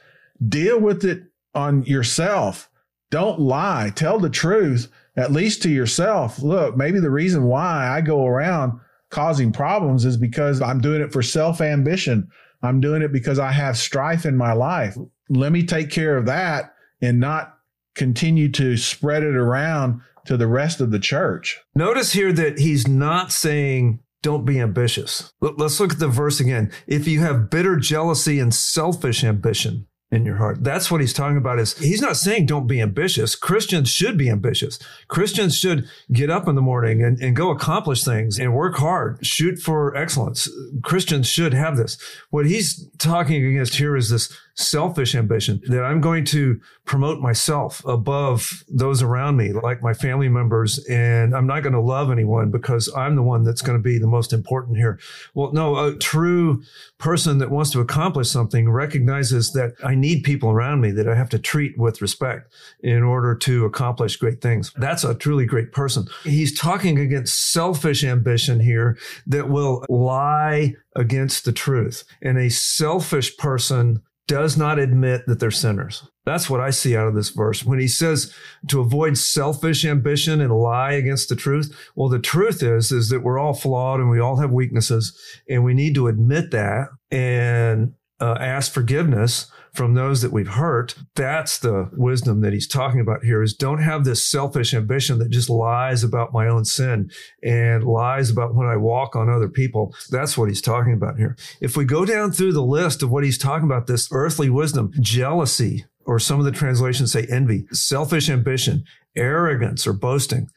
Deal 0.47 0.81
with 0.81 1.05
it 1.05 1.25
on 1.55 1.85
yourself. 1.85 2.71
Don't 3.11 3.41
lie. 3.41 3.93
Tell 3.95 4.19
the 4.19 4.31
truth, 4.31 4.91
at 5.17 5.33
least 5.33 5.63
to 5.63 5.71
yourself. 5.71 6.41
Look, 6.41 6.77
maybe 6.77 7.01
the 7.01 7.11
reason 7.11 7.45
why 7.45 7.89
I 7.89 8.01
go 8.01 8.25
around 8.27 8.81
causing 9.11 9.53
problems 9.53 10.05
is 10.05 10.17
because 10.17 10.61
I'm 10.61 10.81
doing 10.81 11.01
it 11.01 11.13
for 11.13 11.23
self 11.23 11.61
ambition. 11.61 12.29
I'm 12.63 12.81
doing 12.81 13.03
it 13.03 13.13
because 13.13 13.39
I 13.39 13.53
have 13.53 13.77
strife 13.77 14.25
in 14.25 14.37
my 14.37 14.53
life. 14.53 14.97
Let 15.29 15.53
me 15.53 15.65
take 15.65 15.91
care 15.91 16.17
of 16.17 16.27
that 16.27 16.75
and 17.01 17.21
not 17.21 17.55
continue 17.95 18.51
to 18.53 18.77
spread 18.77 19.23
it 19.23 19.35
around 19.37 20.01
to 20.27 20.37
the 20.37 20.47
rest 20.47 20.81
of 20.81 20.91
the 20.91 20.99
church. 20.99 21.59
Notice 21.75 22.13
here 22.13 22.33
that 22.33 22.59
he's 22.59 22.87
not 22.87 23.33
saying 23.33 24.01
don't 24.23 24.45
be 24.45 24.61
ambitious. 24.61 25.33
Let's 25.41 25.81
look 25.81 25.93
at 25.93 25.99
the 25.99 26.09
verse 26.09 26.41
again. 26.41 26.73
If 26.87 27.09
you 27.09 27.21
have 27.21 27.51
bitter 27.51 27.77
jealousy 27.77 28.39
and 28.39 28.53
selfish 28.55 29.25
ambition, 29.25 29.87
in 30.11 30.25
your 30.25 30.37
heart. 30.37 30.65
That's 30.65 30.91
what 30.91 31.03
he's 31.03 31.13
talking 31.13 31.37
about 31.37 31.59
is 31.59 31.77
he's 31.79 32.01
not 32.01 32.17
saying 32.17 32.47
don't 32.47 32.67
be 32.67 32.81
ambitious. 32.81 33.37
Christians 33.37 33.91
should 33.91 34.17
be 34.17 34.31
ambitious. 34.31 34.79
Christians 35.09 35.57
should 35.57 35.87
get 36.11 36.31
up 36.31 36.49
in 36.49 36.55
the 36.55 36.63
morning 36.63 37.03
and, 37.03 37.21
and 37.21 37.37
go 37.37 37.51
accomplish 37.51 38.05
things 38.05 38.39
and 38.39 38.55
work 38.55 38.77
hard, 38.77 39.25
shoot 39.25 39.59
for 39.59 39.95
excellence. 39.95 40.49
Christians 40.83 41.29
should 41.29 41.53
have 41.53 41.77
this. 41.77 41.99
What 42.31 42.47
he's 42.47 42.89
talking 42.97 43.45
against 43.45 43.75
here 43.75 43.97
is 43.97 44.09
this 44.09 44.35
selfish 44.59 45.15
ambition 45.15 45.61
that 45.69 45.85
I'm 45.85 46.01
going 46.01 46.25
to 46.27 46.61
promote 46.85 47.21
myself 47.21 47.81
above 47.87 48.65
those 48.69 49.03
around 49.03 49.37
me, 49.37 49.53
like 49.53 49.83
my 49.83 49.95
family 49.95 50.29
members, 50.29 50.85
and 50.87 51.35
I'm 51.35 51.47
not 51.47 51.63
going 51.63 51.75
to 51.75 51.81
love 51.81 52.11
anyone 52.11 52.51
because 52.51 52.93
I'm 52.97 53.15
the 53.15 53.23
one 53.23 53.45
that's 53.45 53.63
going 53.63 53.79
to 53.79 53.83
be 53.83 53.99
the 53.99 54.09
most 54.09 54.33
important 54.33 54.77
here. 54.77 54.99
Well, 55.33 55.53
no, 55.53 55.77
a 55.77 55.95
true 55.97 56.63
person 56.99 57.39
that 57.39 57.51
wants 57.51 57.71
to 57.71 57.81
accomplish 57.81 58.29
something 58.31 58.69
recognizes 58.69 59.53
that 59.53 59.75
I 59.85 59.95
need 59.95 60.25
people 60.25 60.51
around 60.51 60.81
me 60.81 60.91
that 60.91 61.09
I 61.09 61.15
have 61.15 61.29
to 61.31 61.39
treat 61.39 61.79
with 61.79 62.03
respect 62.03 62.53
in 62.81 63.05
order 63.05 63.37
to 63.37 63.65
accomplish 63.65 64.17
great 64.17 64.41
things. 64.41 64.73
That's 64.77 65.05
a 65.05 65.15
truly 65.15 65.47
great 65.47 65.71
person. 65.71 66.09
He's 66.25 66.59
talking 66.59 66.99
against 66.99 67.53
selfish 67.53 68.03
ambition 68.03 68.59
here 68.59 68.99
that 69.27 69.49
will 69.49 69.87
lie 69.89 70.75
against 70.97 71.45
the 71.45 71.53
truth. 71.53 72.03
And 72.21 72.39
a 72.39 72.51
selfish 72.51 73.37
person 73.37 74.03
does 74.29 74.57
not 74.57 74.79
admit 74.79 75.23
that 75.27 75.41
they're 75.41 75.51
sinners. 75.51 76.07
That's 76.25 76.49
what 76.49 76.61
I 76.61 76.71
see 76.71 76.95
out 76.95 77.09
of 77.09 77.15
this 77.15 77.31
verse. 77.31 77.65
When 77.65 77.81
he 77.81 77.89
says 77.89 78.33
to 78.69 78.81
avoid 78.81 79.17
selfish 79.17 79.85
ambition 79.85 80.41
and 80.41 80.53
lie 80.53 80.93
against 80.93 81.31
the 81.31 81.35
truth, 81.35 81.75
well, 81.97 82.11
the 82.11 82.19
truth 82.21 82.63
is, 82.63 82.93
is 82.93 83.09
that 83.09 83.23
we're 83.23 83.39
all 83.39 83.55
flawed 83.55 83.99
and 83.99 84.11
we 84.11 84.21
all 84.21 84.37
have 84.37 84.53
weaknesses 84.53 85.19
and 85.49 85.65
we 85.65 85.75
need 85.75 85.95
to 85.95 86.07
admit 86.07 86.51
that 86.51 86.89
and 87.11 87.95
uh, 88.21 88.37
ask 88.39 88.73
forgiveness 88.73 89.51
from 89.75 89.95
those 89.95 90.23
that 90.23 90.33
we've 90.33 90.49
hurt. 90.49 90.95
That's 91.15 91.59
the 91.59 91.91
wisdom 91.93 92.41
that 92.41 92.53
he's 92.53 92.67
talking 92.67 93.01
about 93.01 93.25
here 93.25 93.43
is 93.43 93.55
don't 93.55 93.83
have 93.83 94.05
this 94.05 94.25
selfish 94.25 94.75
ambition 94.75 95.19
that 95.19 95.31
just 95.31 95.51
lies 95.51 96.05
about 96.05 96.33
my 96.33 96.49
own 96.49 96.65
sin 96.65 97.11
and 97.43 97.85
lies 97.85 98.31
about 98.31 98.55
when 98.55 98.67
I 98.67 98.77
walk 98.77 99.17
on 99.17 99.29
other 99.29 99.49
people. 99.49 99.95
That's 100.11 100.37
what 100.37 100.49
he's 100.49 100.63
talking 100.63 100.93
about 100.93 101.19
here. 101.19 101.37
If 101.61 101.77
we 101.77 101.85
go 101.85 102.05
down 102.05 102.33
through 102.33 102.53
the 102.53 102.63
list 102.63 103.03
of 103.03 103.11
what 103.11 103.25
he's 103.25 103.39
talking 103.39 103.67
about, 103.67 103.87
this 103.87 104.09
earthly 104.13 104.51
wisdom, 104.51 104.93
jealousy, 105.01 105.85
or 106.05 106.19
some 106.19 106.39
of 106.39 106.47
the 106.47 106.53
translations 106.53 107.13
say 107.13 107.27
envy, 107.29 107.67
selfish 107.71 108.31
ambition, 108.31 108.85
arrogance 109.15 109.87
or 109.87 109.93
boasting, 109.93 110.49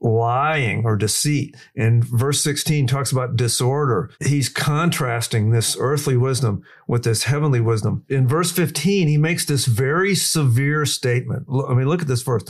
lying 0.00 0.84
or 0.84 0.96
deceit. 0.96 1.56
And 1.76 2.04
verse 2.04 2.42
16 2.42 2.86
talks 2.86 3.12
about 3.12 3.36
disorder. 3.36 4.10
He's 4.20 4.48
contrasting 4.48 5.50
this 5.50 5.76
earthly 5.78 6.16
wisdom 6.16 6.62
with 6.86 7.04
this 7.04 7.24
heavenly 7.24 7.60
wisdom. 7.60 8.04
In 8.08 8.26
verse 8.26 8.50
15, 8.50 9.08
he 9.08 9.16
makes 9.16 9.44
this 9.44 9.66
very 9.66 10.14
severe 10.14 10.86
statement. 10.86 11.46
I 11.68 11.74
mean, 11.74 11.88
look 11.88 12.02
at 12.02 12.08
this 12.08 12.22
verse. 12.22 12.44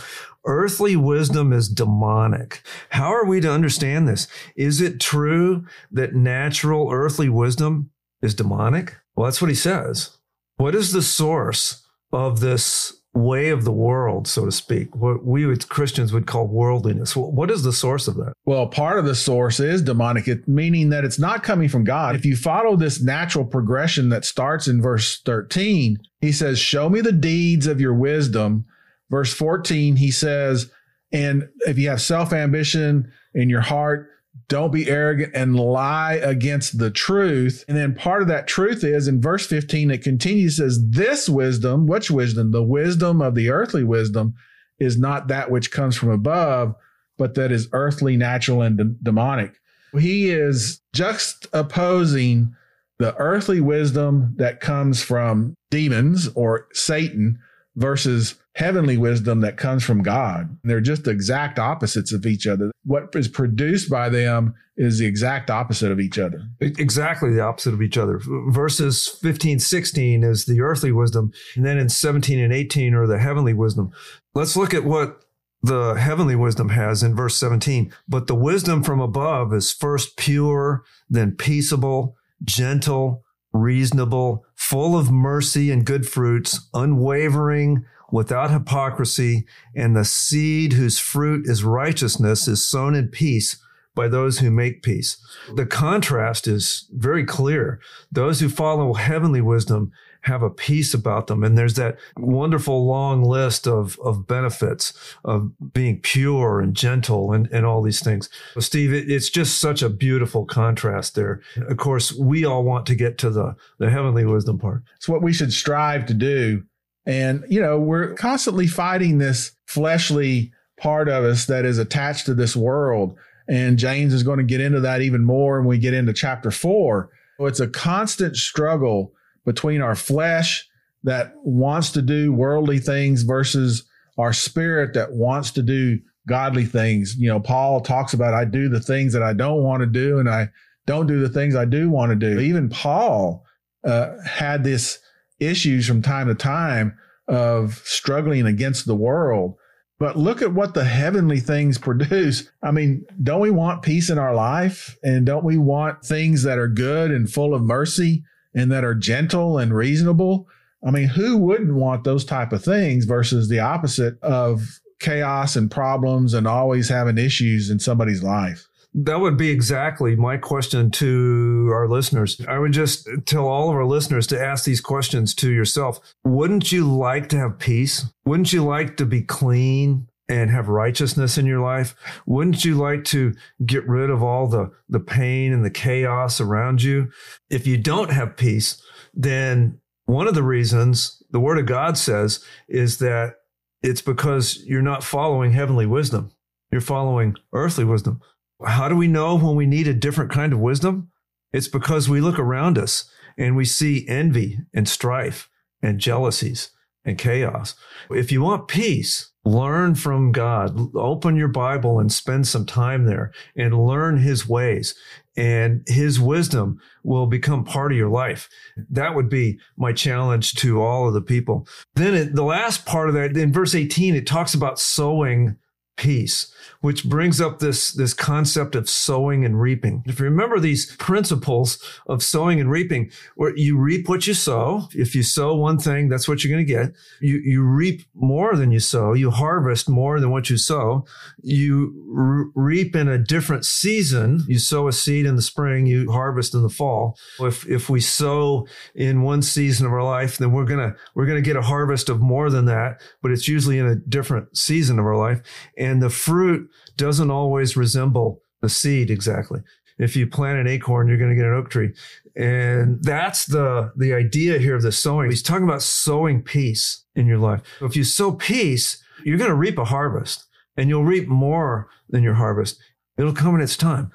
Earthly 0.47 0.97
wisdom 0.97 1.53
is 1.53 1.69
demonic. 1.69 2.63
How 2.91 3.13
are 3.13 3.27
we 3.27 3.41
to 3.41 3.53
understand 3.53 4.09
this? 4.09 4.27
Is 4.57 4.81
it 4.81 5.01
true 5.01 5.67
that 5.91 6.15
natural 6.15 6.91
earthly 6.91 7.29
wisdom 7.29 7.91
is 8.23 8.35
demonic? 8.35 8.97
Well, 9.15 9.27
that's 9.27 9.43
what 9.43 9.51
he 9.51 9.57
says. 9.57 10.17
What 10.57 10.75
is 10.75 10.93
the 10.93 11.03
source 11.03 11.87
of 12.13 12.41
this 12.41 13.00
way 13.12 13.49
of 13.49 13.64
the 13.64 13.73
world, 13.73 14.29
so 14.29 14.45
to 14.45 14.52
speak, 14.52 14.95
what 14.95 15.25
we 15.25 15.50
as 15.50 15.64
Christians 15.64 16.12
would 16.12 16.26
call 16.26 16.47
worldliness. 16.47 17.17
What 17.17 17.50
is 17.50 17.62
the 17.62 17.73
source 17.73 18.07
of 18.07 18.17
that? 18.17 18.35
Well, 18.45 18.69
part 18.69 18.99
of 18.99 19.05
the 19.05 19.17
source 19.17 19.59
is 19.59 19.83
demonic, 19.83 20.47
meaning 20.47 20.90
that 20.90 21.05
it's 21.05 21.19
not 21.19 21.43
coming 21.43 21.69
from 21.69 21.85
God. 21.85 22.14
If 22.14 22.25
you 22.25 22.37
follow 22.37 22.76
this 22.76 23.02
natural 23.02 23.45
progression 23.45 24.11
that 24.11 24.25
starts 24.25 24.69
in 24.69 24.81
verse 24.81 25.21
13, 25.23 25.99
he 26.21 26.33
says, 26.33 26.59
Show 26.59 26.88
me 26.88 27.00
the 27.00 27.12
deeds 27.12 27.67
of 27.67 27.81
your 27.81 27.95
wisdom. 27.95 28.64
Verse 29.11 29.35
14, 29.35 29.97
he 29.97 30.12
says, 30.12 30.71
And 31.12 31.49
if 31.67 31.79
you 31.79 31.88
have 31.88 32.00
self 32.00 32.33
ambition 32.33 33.11
in 33.35 33.50
your 33.50 33.62
heart, 33.62 34.09
don't 34.49 34.73
be 34.73 34.89
arrogant 34.89 35.33
and 35.35 35.57
lie 35.57 36.15
against 36.15 36.79
the 36.79 36.91
truth. 36.91 37.65
And 37.69 37.77
then 37.77 37.95
part 37.95 38.23
of 38.23 38.29
that 38.29 38.47
truth 38.47 38.85
is 38.85 39.09
in 39.09 39.21
verse 39.21 39.47
15, 39.47 39.91
it 39.91 40.03
continues, 40.03 40.57
says, 40.57 40.81
This 40.89 41.29
wisdom, 41.29 41.87
which 41.87 42.11
wisdom? 42.11 42.51
The 42.51 42.63
wisdom 42.63 43.23
of 43.23 43.35
the 43.35 43.51
earthly 43.51 43.85
wisdom 43.85 44.35
is 44.79 44.99
not 44.99 45.29
that 45.29 45.51
which 45.51 45.71
comes 45.71 45.97
from 45.97 46.11
above, 46.11 46.75
but 47.19 47.35
that 47.35 47.53
is 47.53 47.69
earthly, 47.73 48.17
natural, 48.17 48.63
and 48.63 48.79
de- 48.79 48.85
demonic. 49.03 49.55
He 49.99 50.31
is 50.31 50.81
juxtaposing 50.95 52.53
the 52.99 53.15
earthly 53.17 53.61
wisdom 53.61 54.35
that 54.37 54.61
comes 54.61 55.03
from 55.03 55.55
demons 55.71 56.29
or 56.35 56.67
Satan 56.73 57.39
versus 57.77 58.35
heavenly 58.55 58.99
wisdom 58.99 59.41
that 59.41 59.57
comes 59.57 59.85
from 59.85 60.03
God. 60.03 60.59
They're 60.65 60.81
just 60.81 61.07
exact 61.07 61.59
opposites 61.59 62.12
of 62.12 62.27
each 62.27 62.47
other. 62.47 62.71
What 62.85 63.15
is 63.15 63.29
produced 63.29 63.89
by 63.89 64.09
them 64.09 64.55
is 64.77 64.99
the 64.99 65.07
exact 65.07 65.50
opposite 65.50 65.93
of 65.93 66.00
each 66.00 66.19
other. 66.19 66.43
Exactly 66.61 67.33
the 67.33 67.43
opposite 67.43 67.75
of 67.75 67.83
each 67.83 67.97
other. 67.97 68.21
Verses 68.49 69.07
15, 69.23 69.61
16 69.61 70.25
is 70.25 70.47
the 70.47 70.61
earthly 70.61 70.91
wisdom. 70.91 71.33
And 71.55 71.65
then 71.65 71.79
in 71.79 71.89
17 71.89 72.39
and 72.39 72.53
18 72.53 72.95
are 72.95 73.07
the 73.07 73.19
heavenly 73.19 73.55
wisdom. 73.55 73.93
Let's 74.35 74.57
look 74.57 74.75
at 74.75 74.85
what 74.85 75.23
the 75.62 75.95
heavenly 75.95 76.37
wisdom 76.37 76.71
has 76.71 77.03
in 77.03 77.15
verse 77.15 77.37
17. 77.37 77.93
But 78.09 78.27
the 78.27 78.35
wisdom 78.35 78.83
from 78.83 79.00
above 79.00 79.53
is 79.53 79.73
first 79.73 80.17
pure, 80.17 80.83
then 81.09 81.33
peaceable, 81.33 82.17
gentle, 82.43 83.25
reasonable, 83.52 84.45
full 84.54 84.99
of 84.99 85.10
mercy 85.10 85.71
and 85.71 85.84
good 85.84 86.08
fruits, 86.08 86.69
unwavering, 86.75 87.84
without 88.13 88.50
hypocrisy, 88.50 89.47
and 89.75 89.97
the 89.97 90.04
seed 90.04 90.73
whose 90.73 90.99
fruit 90.99 91.47
is 91.49 91.65
righteousness 91.65 92.49
is 92.49 92.67
sown 92.67 92.95
in 92.95 93.08
peace 93.08 93.63
by 93.95 94.08
those 94.08 94.39
who 94.39 94.50
make 94.50 94.82
peace. 94.82 95.17
The 95.54 95.67
contrast 95.67 96.47
is 96.47 96.89
very 96.93 97.25
clear. 97.25 97.80
Those 98.10 98.41
who 98.41 98.49
follow 98.49 98.95
heavenly 98.95 99.41
wisdom 99.41 99.93
have 100.23 100.43
a 100.43 100.50
peace 100.50 100.95
about 100.95 101.26
them. 101.26 101.43
And 101.43 101.56
there's 101.56 101.75
that 101.75 101.99
wonderful 102.17 102.87
long 102.87 103.23
list 103.23 103.67
of, 103.67 103.99
of 104.00 104.26
benefits 104.26 104.93
of 105.25 105.52
being 105.73 106.00
pure 106.00 106.61
and 106.61 106.75
gentle 106.75 107.33
and, 107.33 107.49
and 107.52 107.65
all 107.65 107.83
these 107.83 108.00
things. 108.00 108.28
Steve, 108.59 108.93
it, 108.93 109.11
it's 109.11 109.30
just 109.30 109.61
such 109.61 109.83
a 109.83 109.89
beautiful 109.89 110.45
contrast 110.45 111.15
there. 111.15 111.41
Of 111.56 111.76
course, 111.76 112.13
we 112.13 112.45
all 112.45 112.65
want 112.65 112.87
to 112.87 112.95
get 112.95 113.19
to 113.19 113.30
the, 113.30 113.56
the 113.78 113.91
heavenly 113.91 114.25
wisdom 114.25 114.59
part. 114.59 114.83
It's 114.97 115.09
what 115.09 115.23
we 115.23 115.33
should 115.33 115.52
strive 115.52 116.06
to 116.06 116.15
do 116.15 116.65
and, 117.06 117.45
you 117.49 117.61
know, 117.61 117.78
we're 117.78 118.15
constantly 118.15 118.67
fighting 118.67 119.19
this 119.19 119.52
fleshly 119.67 120.52
part 120.78 121.09
of 121.09 121.25
us 121.25 121.47
that 121.47 121.65
is 121.65 121.78
attached 121.78 122.26
to 122.26 122.35
this 122.35 122.54
world. 122.54 123.17
And 123.49 123.78
James 123.78 124.15
is 124.15 124.23
going 124.23 124.39
to 124.39 124.45
get 124.45 124.61
into 124.61 124.80
that 124.80 125.02
even 125.02 125.25
more 125.25 125.59
when 125.59 125.69
we 125.69 125.78
get 125.78 125.95
into 125.95 126.13
chapter 126.13 126.50
four. 126.50 127.11
So 127.39 127.47
it's 127.47 127.61
a 127.61 127.69
constant 127.69 128.37
struggle 128.37 129.13
between 129.45 129.81
our 129.81 129.95
flesh 129.95 130.67
that 131.03 131.33
wants 131.37 131.91
to 131.93 132.03
do 132.03 132.33
worldly 132.33 132.79
things 132.79 133.23
versus 133.23 133.85
our 134.19 134.33
spirit 134.33 134.95
that 134.95 135.13
wants 135.13 135.50
to 135.53 135.63
do 135.63 135.99
godly 136.29 136.65
things. 136.65 137.17
You 137.17 137.29
know, 137.29 137.41
Paul 137.41 137.81
talks 137.81 138.13
about, 138.13 138.35
I 138.35 138.45
do 138.45 138.69
the 138.69 138.81
things 138.81 139.13
that 139.15 139.23
I 139.23 139.33
don't 139.33 139.63
want 139.63 139.81
to 139.81 139.87
do 139.87 140.19
and 140.19 140.29
I 140.29 140.50
don't 140.87 141.07
do 141.07 141.21
the 141.21 141.29
things 141.29 141.57
I 141.57 141.65
do 141.65 141.91
want 141.91 142.11
to 142.11 142.17
do. 142.17 142.41
Even 142.41 142.69
Paul 142.69 143.45
uh, 143.85 144.17
had 144.26 144.63
this 144.63 144.99
issues 145.39 145.87
from 145.87 146.03
time 146.03 146.29
to 146.29 146.35
time 146.35 146.97
of 147.29 147.81
struggling 147.85 148.47
against 148.47 148.87
the 148.87 148.95
world. 148.95 149.55
But 149.99 150.17
look 150.17 150.43
at 150.43 150.53
what 150.53 150.75
the 150.75 150.85
heavenly 150.85 151.41
things 151.41 151.79
produce. 151.79 152.49
I 152.63 152.71
mean, 152.71 153.05
don't 153.23 153.41
we 153.41 153.50
want 153.50 153.83
peace 153.83 154.11
in 154.11 154.19
our 154.19 154.35
life? 154.35 154.97
And 155.03 155.26
don't 155.26 155.45
we 155.45 155.59
want 155.59 156.05
things 156.05 156.43
that 156.43 156.59
are 156.59 156.69
good 156.69 157.11
and 157.11 157.31
full 157.31 157.55
of 157.55 157.63
mercy 157.63 158.25
and 158.54 158.71
that 158.73 158.84
are 158.84 158.95
gentle 158.95 159.58
and 159.58 159.75
reasonable? 159.75 160.49
I 160.84 160.91
mean, 160.91 161.08
who 161.08 161.36
wouldn't 161.36 161.75
want 161.75 162.04
those 162.04 162.25
type 162.25 162.52
of 162.52 162.65
things 162.65 163.04
versus 163.04 163.49
the 163.49 163.60
opposite 163.60 164.21
of 164.23 164.80
chaos 164.99 165.56
and 165.56 165.71
problems 165.71 166.34
and 166.34 166.47
always 166.47 166.89
having 166.89 167.19
issues 167.19 167.71
in 167.71 167.78
somebody's 167.78 168.23
life? 168.23 168.67
That 168.93 169.21
would 169.21 169.36
be 169.36 169.50
exactly 169.50 170.17
my 170.17 170.36
question 170.36 170.91
to 170.93 171.71
our 171.73 171.86
listeners. 171.86 172.41
I 172.49 172.58
would 172.58 172.73
just 172.73 173.08
tell 173.25 173.47
all 173.47 173.71
of 173.71 173.76
our 173.76 173.84
listeners 173.84 174.26
to 174.28 174.43
ask 174.43 174.65
these 174.65 174.80
questions 174.80 175.32
to 175.36 175.50
yourself. 175.50 176.00
Wouldn't 176.25 176.73
you 176.73 176.93
like 176.93 177.28
to 177.28 177.39
have 177.39 177.58
peace? 177.58 178.06
Wouldn't 178.25 178.52
you 178.52 178.65
like 178.65 178.97
to 178.97 179.06
be 179.06 179.23
clean? 179.23 180.08
And 180.30 180.49
have 180.49 180.69
righteousness 180.69 181.36
in 181.36 181.45
your 181.45 181.60
life? 181.60 181.95
Wouldn't 182.25 182.64
you 182.64 182.76
like 182.76 183.02
to 183.06 183.34
get 183.66 183.86
rid 183.88 184.10
of 184.10 184.23
all 184.23 184.47
the, 184.47 184.71
the 184.88 185.00
pain 185.00 185.52
and 185.52 185.64
the 185.64 185.71
chaos 185.71 186.40
around 186.40 186.82
you? 186.82 187.10
If 187.50 187.66
you 187.66 187.76
don't 187.76 188.12
have 188.12 188.36
peace, 188.36 188.80
then 189.12 189.80
one 190.06 190.28
of 190.28 190.34
the 190.34 190.45
reasons 190.45 191.21
the 191.30 191.40
word 191.40 191.58
of 191.58 191.66
God 191.66 191.99
says 191.99 192.45
is 192.69 192.99
that 192.99 193.34
it's 193.82 194.02
because 194.02 194.62
you're 194.64 194.82
not 194.82 195.02
following 195.02 195.52
heavenly 195.52 195.86
wisdom. 195.86 196.30
You're 196.71 196.80
following 196.80 197.36
earthly 197.52 197.84
wisdom. 197.84 198.21
How 198.64 198.88
do 198.88 198.95
we 198.95 199.08
know 199.08 199.36
when 199.36 199.56
we 199.56 199.66
need 199.66 199.88
a 199.88 199.95
different 199.95 200.30
kind 200.30 200.52
of 200.52 200.60
wisdom? 200.60 201.10
It's 201.52 201.69
because 201.69 202.08
we 202.08 202.21
look 202.21 202.38
around 202.38 202.78
us 202.78 203.10
and 203.36 203.56
we 203.56 203.64
see 203.64 204.06
envy 204.06 204.60
and 204.73 204.88
strife 204.88 205.49
and 205.82 205.99
jealousies 205.99 206.71
and 207.04 207.19
chaos. 207.19 207.75
If 208.10 208.30
you 208.30 208.43
want 208.43 208.69
peace, 208.69 209.29
learn 209.45 209.95
from 209.95 210.33
God. 210.33 210.79
Open 210.95 211.37
your 211.37 211.49
Bible 211.49 211.99
and 211.99 212.13
spend 212.13 212.47
some 212.47 212.67
time 212.67 213.07
there 213.07 213.33
and 213.57 213.87
learn 213.87 214.19
his 214.19 214.49
ways 214.49 214.95
and 215.37 215.83
his 215.87 216.21
wisdom 216.21 216.81
will 217.03 217.26
become 217.26 217.65
part 217.65 217.93
of 217.93 217.99
your 217.99 218.11
life. 218.11 218.49
That 218.91 219.15
would 219.15 219.29
be 219.29 219.59
my 219.76 219.93
challenge 219.93 220.55
to 220.57 220.83
all 220.83 221.09
of 221.09 221.15
the 221.15 221.23
people. 221.23 221.67
Then 221.95 222.15
it, 222.15 222.35
the 222.35 222.45
last 222.45 222.85
part 222.85 223.09
of 223.09 223.15
that 223.15 223.37
in 223.37 223.53
verse 223.53 223.75
18, 223.75 224.15
it 224.15 224.26
talks 224.26 224.55
about 224.55 224.79
sowing 224.79 225.57
peace. 226.00 226.52
which 226.80 227.04
brings 227.04 227.41
up 227.41 227.58
this, 227.58 227.93
this 227.93 228.15
concept 228.15 228.75
of 228.75 228.89
sowing 228.89 229.45
and 229.45 229.60
reaping. 229.60 230.02
If 230.06 230.19
you 230.19 230.25
remember 230.25 230.58
these 230.58 230.97
principles 230.97 231.78
of 232.06 232.23
sowing 232.23 232.60
and 232.60 232.71
reaping, 232.71 233.10
where 233.36 233.54
you 233.56 233.76
reap 233.76 234.08
what 234.08 234.26
you 234.26 234.34
sow. 234.34 234.89
If 234.95 235.15
you 235.15 235.23
sow 235.23 235.54
one 235.54 235.78
thing, 235.78 236.08
that's 236.08 236.26
what 236.26 236.43
you're 236.43 236.52
going 236.52 236.67
to 236.67 236.73
get. 236.73 236.93
You, 237.21 237.41
you 237.45 237.63
reap 237.63 238.02
more 238.15 238.56
than 238.56 238.71
you 238.71 238.80
sow. 238.80 239.13
You 239.13 239.30
harvest 239.30 239.89
more 239.89 240.21
than 240.21 240.30
what 240.30 240.49
you 240.49 240.56
sow. 240.56 241.04
You 241.43 242.50
reap 242.54 242.97
in 242.97 243.08
a 243.08 243.19
different 243.19 243.67
season. 243.67 244.43
You 244.49 244.58
sow 244.58 244.89
a 244.89 244.93
seed 244.93 245.26
in 245.26 245.36
the 245.36 245.43
spring, 245.43 245.86
you 245.86 246.10
harvest 246.10 246.54
in 246.54 246.63
the 246.63 246.69
fall. 246.69 247.19
If, 247.41 247.69
if 247.69 247.91
we 247.91 248.00
sow 248.00 248.67
in 248.95 249.23
one 249.23 249.43
season 249.43 249.86
of 249.86 249.93
our 249.93 250.02
life, 250.02 250.39
then 250.39 250.52
we're 250.52 250.65
going 250.65 250.91
to, 250.91 250.97
we're 251.15 251.26
going 251.26 251.43
to 251.43 251.47
get 251.47 251.56
a 251.56 251.63
harvest 251.63 252.08
of 252.08 252.21
more 252.21 252.49
than 252.49 252.65
that, 252.67 253.00
but 253.23 253.30
it's 253.30 253.49
usually 253.49 253.78
in 253.78 253.86
a 253.86 253.97
different 253.97 254.56
season 254.56 254.99
of 254.99 255.04
our 255.04 255.17
life. 255.17 255.43
And 255.76 255.90
the 255.99 256.11
fruit 256.11 256.71
doesn't 256.97 257.31
always 257.31 257.76
resemble 257.76 258.43
the 258.61 258.69
seed 258.69 259.11
exactly. 259.11 259.61
If 259.99 260.17
you 260.17 260.26
plant 260.26 260.59
an 260.59 260.67
acorn, 260.67 261.09
you're 261.09 261.19
going 261.19 261.31
to 261.31 261.37
get 261.37 261.45
an 261.45 261.55
oak 261.55 261.69
tree. 261.69 261.93
And 262.35 263.03
that's 263.03 263.47
the, 263.47 263.93
the 263.97 264.15
idea 264.15 264.59
here 264.59 264.76
of 264.76 264.83
the 264.83 264.93
sowing. 264.93 265.29
He's 265.29 265.43
talking 265.43 265.65
about 265.65 265.83
sowing 265.83 266.43
peace 266.43 267.05
in 267.15 267.26
your 267.26 267.39
life. 267.39 267.61
If 267.83 267.97
you 267.97 268.05
sow 268.05 268.33
peace, 268.33 269.03
you're 269.25 269.37
going 269.37 269.50
to 269.50 269.57
reap 269.57 269.76
a 269.76 269.85
harvest 269.85 270.47
and 270.76 270.89
you'll 270.89 271.05
reap 271.05 271.29
more 271.29 271.89
than 272.09 272.23
your 272.23 272.35
harvest. 272.35 272.81
It'll 273.19 273.35
come 273.35 273.55
in 273.55 273.61
its 273.61 273.76
time, 273.76 274.11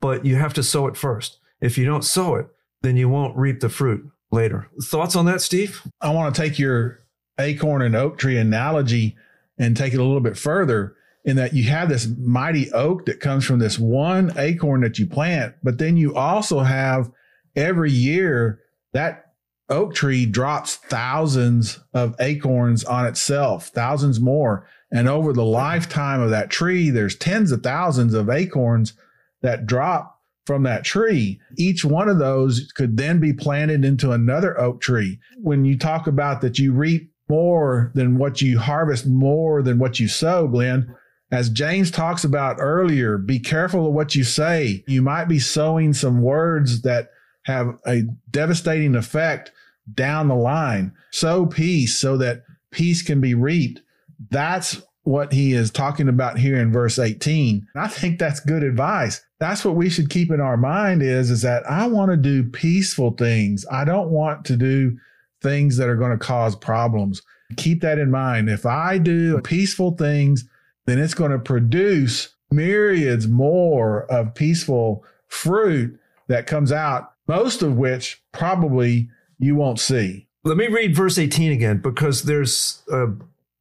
but 0.00 0.26
you 0.26 0.36
have 0.36 0.52
to 0.54 0.62
sow 0.62 0.86
it 0.86 0.96
first. 0.96 1.38
If 1.62 1.78
you 1.78 1.86
don't 1.86 2.04
sow 2.04 2.34
it, 2.34 2.48
then 2.82 2.96
you 2.96 3.08
won't 3.08 3.36
reap 3.36 3.60
the 3.60 3.70
fruit 3.70 4.06
later. 4.30 4.68
Thoughts 4.82 5.16
on 5.16 5.24
that, 5.26 5.40
Steve? 5.40 5.82
I 6.02 6.10
want 6.10 6.34
to 6.34 6.40
take 6.40 6.58
your 6.58 7.00
acorn 7.38 7.80
and 7.80 7.96
oak 7.96 8.18
tree 8.18 8.36
analogy 8.36 9.16
and 9.58 9.76
take 9.76 9.94
it 9.94 10.00
a 10.00 10.04
little 10.04 10.20
bit 10.20 10.36
further 10.36 10.96
in 11.24 11.36
that 11.36 11.52
you 11.52 11.64
have 11.64 11.88
this 11.88 12.08
mighty 12.18 12.70
oak 12.72 13.06
that 13.06 13.20
comes 13.20 13.44
from 13.44 13.58
this 13.58 13.78
one 13.78 14.32
acorn 14.36 14.80
that 14.80 14.98
you 14.98 15.06
plant, 15.06 15.54
but 15.62 15.78
then 15.78 15.96
you 15.96 16.14
also 16.14 16.60
have 16.60 17.10
every 17.54 17.92
year 17.92 18.60
that 18.92 19.26
oak 19.68 19.94
tree 19.94 20.26
drops 20.26 20.76
thousands 20.76 21.78
of 21.94 22.14
acorns 22.20 22.84
on 22.84 23.06
itself, 23.06 23.68
thousands 23.68 24.20
more. 24.20 24.66
And 24.90 25.08
over 25.08 25.32
the 25.32 25.44
lifetime 25.44 26.20
of 26.20 26.30
that 26.30 26.50
tree, 26.50 26.90
there's 26.90 27.16
tens 27.16 27.52
of 27.52 27.62
thousands 27.62 28.14
of 28.14 28.28
acorns 28.28 28.94
that 29.42 29.66
drop 29.66 30.18
from 30.46 30.64
that 30.64 30.84
tree. 30.84 31.40
Each 31.56 31.84
one 31.84 32.08
of 32.08 32.18
those 32.18 32.72
could 32.74 32.96
then 32.96 33.20
be 33.20 33.32
planted 33.32 33.84
into 33.84 34.10
another 34.10 34.58
oak 34.58 34.80
tree. 34.80 35.20
When 35.36 35.64
you 35.64 35.78
talk 35.78 36.08
about 36.08 36.40
that 36.40 36.58
you 36.58 36.72
reap 36.72 37.12
more 37.28 37.92
than 37.94 38.18
what 38.18 38.42
you 38.42 38.58
harvest, 38.58 39.06
more 39.06 39.62
than 39.62 39.78
what 39.78 40.00
you 40.00 40.08
sow, 40.08 40.48
Glenn, 40.48 40.92
as 41.32 41.48
James 41.48 41.90
talks 41.90 42.24
about 42.24 42.56
earlier, 42.58 43.18
be 43.18 43.38
careful 43.38 43.86
of 43.86 43.92
what 43.92 44.14
you 44.14 44.24
say. 44.24 44.84
You 44.88 45.02
might 45.02 45.26
be 45.26 45.38
sowing 45.38 45.92
some 45.92 46.22
words 46.22 46.82
that 46.82 47.10
have 47.44 47.78
a 47.86 48.02
devastating 48.30 48.94
effect 48.96 49.52
down 49.94 50.28
the 50.28 50.34
line. 50.34 50.92
Sow 51.12 51.46
peace 51.46 51.98
so 51.98 52.16
that 52.16 52.42
peace 52.70 53.02
can 53.02 53.20
be 53.20 53.34
reaped. 53.34 53.80
That's 54.30 54.82
what 55.04 55.32
he 55.32 55.52
is 55.52 55.70
talking 55.70 56.08
about 56.08 56.38
here 56.38 56.60
in 56.60 56.72
verse 56.72 56.98
18. 56.98 57.66
I 57.74 57.88
think 57.88 58.18
that's 58.18 58.40
good 58.40 58.62
advice. 58.62 59.24
That's 59.38 59.64
what 59.64 59.76
we 59.76 59.88
should 59.88 60.10
keep 60.10 60.30
in 60.30 60.40
our 60.40 60.56
mind 60.56 61.02
is, 61.02 61.30
is 61.30 61.42
that 61.42 61.68
I 61.68 61.86
want 61.86 62.10
to 62.10 62.16
do 62.16 62.44
peaceful 62.44 63.12
things. 63.12 63.64
I 63.70 63.84
don't 63.84 64.10
want 64.10 64.44
to 64.46 64.56
do 64.56 64.98
things 65.42 65.76
that 65.78 65.88
are 65.88 65.96
going 65.96 66.12
to 66.12 66.18
cause 66.18 66.54
problems. 66.54 67.22
Keep 67.56 67.80
that 67.80 67.98
in 67.98 68.10
mind. 68.10 68.50
If 68.50 68.66
I 68.66 68.98
do 68.98 69.40
peaceful 69.40 69.92
things, 69.92 70.44
then 70.86 70.98
it's 70.98 71.14
going 71.14 71.30
to 71.30 71.38
produce 71.38 72.34
myriads 72.50 73.28
more 73.28 74.04
of 74.10 74.34
peaceful 74.34 75.04
fruit 75.28 75.98
that 76.28 76.46
comes 76.46 76.72
out, 76.72 77.12
most 77.28 77.62
of 77.62 77.76
which 77.76 78.22
probably 78.32 79.08
you 79.38 79.54
won't 79.54 79.78
see. 79.78 80.26
Let 80.44 80.56
me 80.56 80.68
read 80.68 80.96
verse 80.96 81.18
18 81.18 81.52
again 81.52 81.78
because 81.78 82.22
there's 82.22 82.82
a 82.90 83.08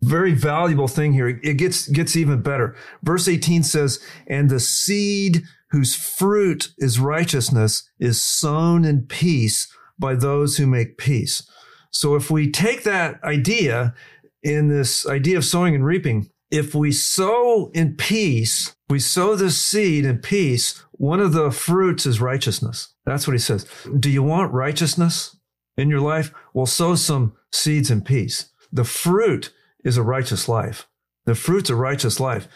very 0.02 0.34
valuable 0.34 0.88
thing 0.88 1.14
here. 1.14 1.28
It 1.28 1.58
gets 1.58 1.88
gets 1.90 2.16
even 2.16 2.42
better. 2.42 2.76
Verse 3.04 3.28
18 3.28 3.64
says, 3.64 4.00
"And 4.28 4.50
the 4.50 4.60
seed 4.60 5.44
whose 5.72 5.94
fruit 5.96 6.74
is 6.78 7.00
righteousness 7.00 7.84
is 8.00 8.22
sown 8.22 8.86
in 8.86 9.02
peace 9.04 9.68
by 10.00 10.16
those 10.16 10.58
who 10.58 10.68
make 10.68 10.98
peace." 10.98 11.44
So 11.92 12.16
if 12.16 12.32
we 12.32 12.50
take 12.50 12.84
that 12.84 13.22
idea 13.24 13.94
in 14.42 14.70
this 14.70 15.06
idea 15.06 15.38
of 15.38 15.46
sowing 15.46 15.76
and 15.76 15.86
reaping, 15.86 16.30
if 16.52 16.74
we 16.74 16.92
sow 16.92 17.70
in 17.74 17.96
peace, 17.96 18.76
we 18.90 19.00
sow 19.00 19.36
this 19.36 19.62
seed 19.62 20.06
in 20.06 20.20
peace, 20.20 20.84
one 20.92 21.20
of 21.20 21.34
the 21.34 21.52
fruits 21.52 22.06
is 22.06 22.20
righteousness. 22.20 22.94
That's 23.06 23.28
what 23.28 23.34
he 23.34 23.40
says. 23.40 23.66
Do 24.00 24.10
you 24.10 24.24
want 24.24 24.54
righteousness 24.54 25.38
in 25.78 25.90
your 25.90 26.02
life? 26.02 26.34
Well, 26.54 26.66
sow 26.66 26.96
some 26.96 27.34
seeds 27.52 27.92
in 27.92 28.02
peace. 28.02 28.50
The 28.72 28.84
fruit 28.84 29.54
is 29.84 29.98
a 29.98 30.04
righteous 30.04 30.50
life. 30.50 30.88
The 31.26 31.36
fruit's 31.36 31.70
a 31.70 31.76
righteous 31.76 32.20
life. 32.20 32.48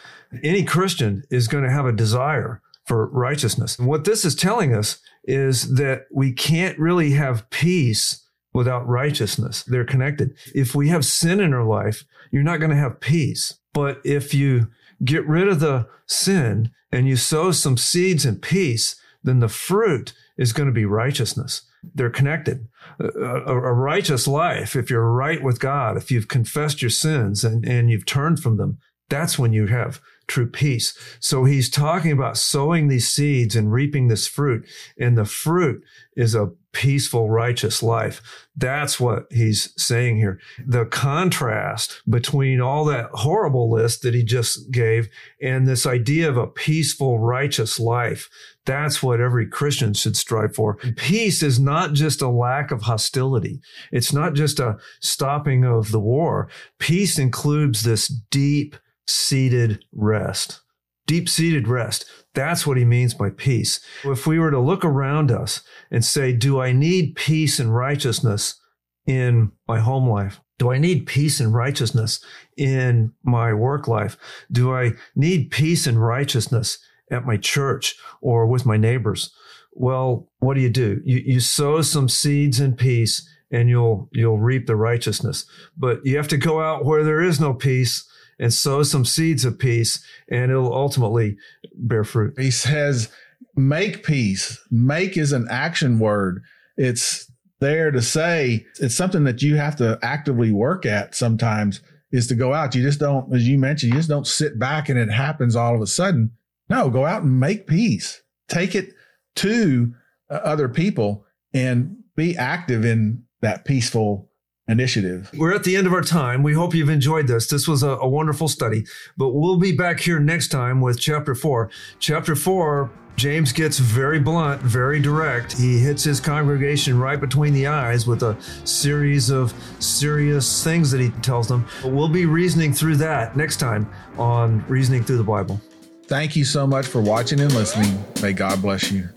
Any 0.44 0.64
Christian 0.64 1.24
is 1.30 1.48
going 1.48 1.64
to 1.64 1.72
have 1.72 1.86
a 1.86 1.92
desire 1.92 2.62
for 2.86 3.08
righteousness. 3.10 3.78
And 3.78 3.88
what 3.88 4.04
this 4.04 4.26
is 4.26 4.36
telling 4.36 4.74
us 4.74 5.00
is 5.24 5.76
that 5.76 6.06
we 6.12 6.34
can't 6.34 6.78
really 6.78 7.12
have 7.12 7.50
peace 7.50 8.23
without 8.54 8.88
righteousness. 8.88 9.64
They're 9.64 9.86
connected. 9.86 10.36
If 10.54 10.76
we 10.76 10.90
have 10.90 11.06
sin 11.06 11.40
in 11.40 11.54
our 11.54 11.64
life, 11.66 12.06
you're 12.32 12.44
not 12.44 12.60
going 12.60 12.72
to 12.72 12.78
have 12.78 13.00
peace. 13.00 13.60
But 13.74 14.00
if 14.06 14.34
you 14.34 14.70
get 15.04 15.28
rid 15.28 15.48
of 15.48 15.60
the 15.60 15.88
sin 16.06 16.72
and 16.92 17.08
you 17.08 17.16
sow 17.16 17.52
some 17.52 17.78
seeds 17.78 18.26
in 18.26 18.38
peace, 18.38 18.96
then 19.24 19.40
the 19.40 19.50
fruit 19.50 20.14
is 20.38 20.54
going 20.54 20.68
to 20.68 20.74
be 20.74 20.86
righteousness. 20.86 21.64
They're 21.96 22.10
connected. 22.10 22.68
A, 23.00 23.06
a, 23.08 23.74
righteous 23.74 24.28
life, 24.28 24.76
if 24.76 24.90
you're 24.90 25.12
right 25.12 25.42
with 25.44 25.60
God, 25.60 25.98
if 25.98 26.12
you've 26.12 26.28
confessed 26.28 26.82
your 26.82 26.90
sins 26.90 27.44
and, 27.44 27.66
and 27.68 27.90
you've 27.90 28.06
turned 28.06 28.40
from 28.40 28.58
them, 28.58 28.78
that's 29.10 29.38
when 29.38 29.54
you 29.54 29.68
have 29.68 30.02
true 30.28 30.50
peace. 30.50 30.98
So 31.20 31.44
he's 31.44 31.70
talking 31.70 32.12
about 32.12 32.38
sowing 32.38 32.88
these 32.88 33.10
seeds 33.10 33.56
and 33.56 33.72
reaping 33.72 34.08
this 34.08 34.28
fruit. 34.28 34.66
And 34.98 35.18
the 35.18 35.26
fruit 35.26 35.84
is 36.16 36.36
a 36.36 36.52
peaceful, 36.74 37.30
righteous 37.30 37.82
life. 37.82 38.22
That's 38.56 39.00
what 39.00 39.28
he's 39.32 39.74
saying 39.82 40.18
here. 40.18 40.40
The 40.66 40.86
contrast 40.86 42.02
between 42.10 42.60
all 42.60 42.84
that 42.86 43.10
horrible 43.14 43.72
list 43.72 44.02
that 44.02 44.14
he 44.14 44.24
just 44.24 44.72
gave 44.72 45.08
and 45.42 45.68
this 45.68 45.86
idea 45.86 46.28
of 46.28 46.38
a 46.38 46.48
peaceful, 46.48 47.20
righteous 47.20 47.80
life. 47.80 48.30
That's 48.66 49.02
what 49.04 49.22
every 49.22 49.48
Christian 49.48 49.94
should 49.94 50.18
strive 50.18 50.56
for. 50.56 50.78
Peace 50.96 51.44
is 51.44 51.60
not 51.60 51.94
just 51.94 52.22
a 52.22 52.30
lack 52.30 52.72
of 52.72 52.82
hostility. 52.82 53.62
It's 53.92 54.14
not 54.14 54.34
just 54.34 54.60
a 54.60 54.78
stopping 55.00 55.66
of 55.66 55.92
the 55.92 56.00
war. 56.00 56.50
Peace 56.80 57.20
includes 57.20 57.84
this 57.84 58.08
deep, 58.08 58.76
seated 59.06 59.84
rest. 59.92 60.62
Deep 61.06 61.28
seated 61.28 61.68
rest. 61.68 62.06
That's 62.34 62.66
what 62.66 62.78
he 62.78 62.86
means 62.86 63.14
by 63.14 63.30
peace. 63.30 63.80
If 64.04 64.26
we 64.26 64.40
were 64.40 64.52
to 64.52 64.60
look 64.60 64.84
around 64.84 65.32
us 65.32 65.62
and 65.92 66.04
say, 66.04 66.34
do 66.34 66.60
I 66.60 66.72
need 66.72 67.16
peace 67.16 67.60
and 67.60 67.74
righteousness 67.74 68.60
in 69.06 69.52
my 69.68 69.80
home 69.80 70.10
life? 70.10 70.40
Do 70.58 70.72
I 70.72 70.78
need 70.78 71.06
peace 71.06 71.40
and 71.40 71.54
righteousness 71.54 72.24
in 72.58 73.14
my 73.24 73.54
work 73.54 73.88
life? 73.88 74.18
Do 74.52 74.74
I 74.74 74.94
need 75.16 75.52
peace 75.52 75.86
and 75.86 76.02
righteousness 76.02 76.80
at 77.12 77.26
my 77.26 77.38
church 77.38 77.96
or 78.22 78.48
with 78.48 78.66
my 78.66 78.78
neighbors? 78.78 79.32
Well, 79.74 80.30
what 80.40 80.54
do 80.56 80.62
you 80.62 80.70
do? 80.70 81.02
You, 81.04 81.18
you 81.18 81.40
sow 81.40 81.82
some 81.82 82.08
seeds 82.08 82.60
in 82.60 82.76
peace 82.76 83.28
and 83.52 83.70
you'll, 83.70 84.10
you'll 84.12 84.40
reap 84.40 84.66
the 84.66 84.76
righteousness. 84.76 85.46
But 85.78 86.06
you 86.06 86.18
have 86.18 86.28
to 86.30 86.38
go 86.38 86.62
out 86.62 86.86
where 86.86 87.04
there 87.04 87.22
is 87.22 87.40
no 87.40 87.54
peace 87.54 88.08
and 88.40 88.54
sow 88.54 88.84
some 88.84 89.06
seeds 89.06 89.46
of 89.46 89.60
peace, 89.60 90.04
and 90.30 90.52
it'll 90.52 90.74
ultimately 90.74 91.38
bear 91.76 92.04
fruit. 92.04 92.34
He 92.38 92.52
says, 92.52 93.10
make 93.56 94.04
peace. 94.04 94.60
Make 94.72 95.18
is 95.18 95.32
an 95.32 95.48
action 95.50 96.00
word. 96.00 96.42
It's 96.78 97.32
there 97.60 97.92
to 97.92 98.02
say 98.02 98.66
it's 98.80 98.96
something 98.96 99.24
that 99.24 99.42
you 99.42 99.56
have 99.56 99.76
to 99.78 99.98
actively 100.02 100.52
work 100.52 100.86
at 100.86 101.16
sometimes 101.16 101.82
is 102.12 102.28
to 102.28 102.36
go 102.36 102.54
out. 102.54 102.76
You 102.76 102.84
just 102.84 103.00
don't, 103.00 103.34
as 103.34 103.48
you 103.48 103.58
mentioned, 103.58 103.94
you 103.94 104.00
just 104.00 104.10
don't 104.10 104.28
sit 104.28 104.60
back 104.60 104.90
and 104.90 105.00
it 105.00 105.10
happens 105.10 105.56
all 105.56 105.76
of 105.76 105.82
a 105.82 105.88
sudden. 105.88 106.32
No, 106.70 106.90
go 106.90 107.06
out 107.06 107.24
and 107.24 107.40
make 107.40 107.68
peace. 107.68 108.22
Take 108.50 108.76
it 108.76 108.94
to 109.38 109.94
uh, 110.30 110.36
other 110.36 110.70
people 110.70 111.26
and 111.54 111.98
be 112.16 112.38
active 112.38 112.86
in 112.86 113.24
that 113.42 113.66
peaceful 113.66 114.30
initiative. 114.68 115.30
We're 115.36 115.54
at 115.54 115.64
the 115.64 115.76
end 115.76 115.88
of 115.88 115.94
our 115.94 116.02
time. 116.02 116.44
We 116.44 116.54
hope 116.54 116.74
you've 116.74 116.90
enjoyed 116.90 117.28
this. 117.28 117.48
This 117.48 117.68
was 117.68 117.84
a, 117.84 117.90
a, 117.90 118.08
wonderful 118.08 118.48
study, 118.48 118.86
but 119.18 119.30
we'll 119.30 119.58
be 119.58 119.74
back 119.74 120.00
here 120.00 120.20
next 120.20 120.50
time 120.50 120.80
with 120.80 121.00
chapter 121.00 121.36
four. 121.36 121.70
Chapter 122.00 122.36
four, 122.36 122.90
James 123.16 123.52
gets 123.52 123.78
very 123.78 124.20
blunt, 124.20 124.62
very 124.62 125.00
direct. 125.00 125.58
He 125.58 125.78
hits 125.80 126.04
his 126.04 126.20
congregation 126.20 126.98
right 126.98 127.20
between 127.20 127.54
the 127.54 127.68
eyes 127.68 128.08
with 128.08 128.24
a 128.24 128.38
series 128.66 129.30
of 129.30 129.54
serious 129.80 130.64
things 130.64 130.90
that 130.92 131.02
he 131.02 131.10
tells 131.22 131.48
them. 131.48 131.68
But 131.82 131.92
we'll 131.92 132.10
be 132.10 132.26
reasoning 132.26 132.74
through 132.74 132.96
that 132.98 133.36
next 133.36 133.58
time 133.58 133.92
on 134.18 134.66
Reasoning 134.68 135.04
Through 135.04 135.18
the 135.18 135.24
Bible. 135.24 135.62
Thank 136.06 136.36
you 136.36 136.46
so 136.46 136.66
much 136.66 136.86
for 136.86 137.02
watching 137.02 137.40
and 137.40 137.54
listening. 137.54 138.04
May 138.22 138.34
God 138.34 138.62
bless 138.62 138.92
you. 138.92 139.10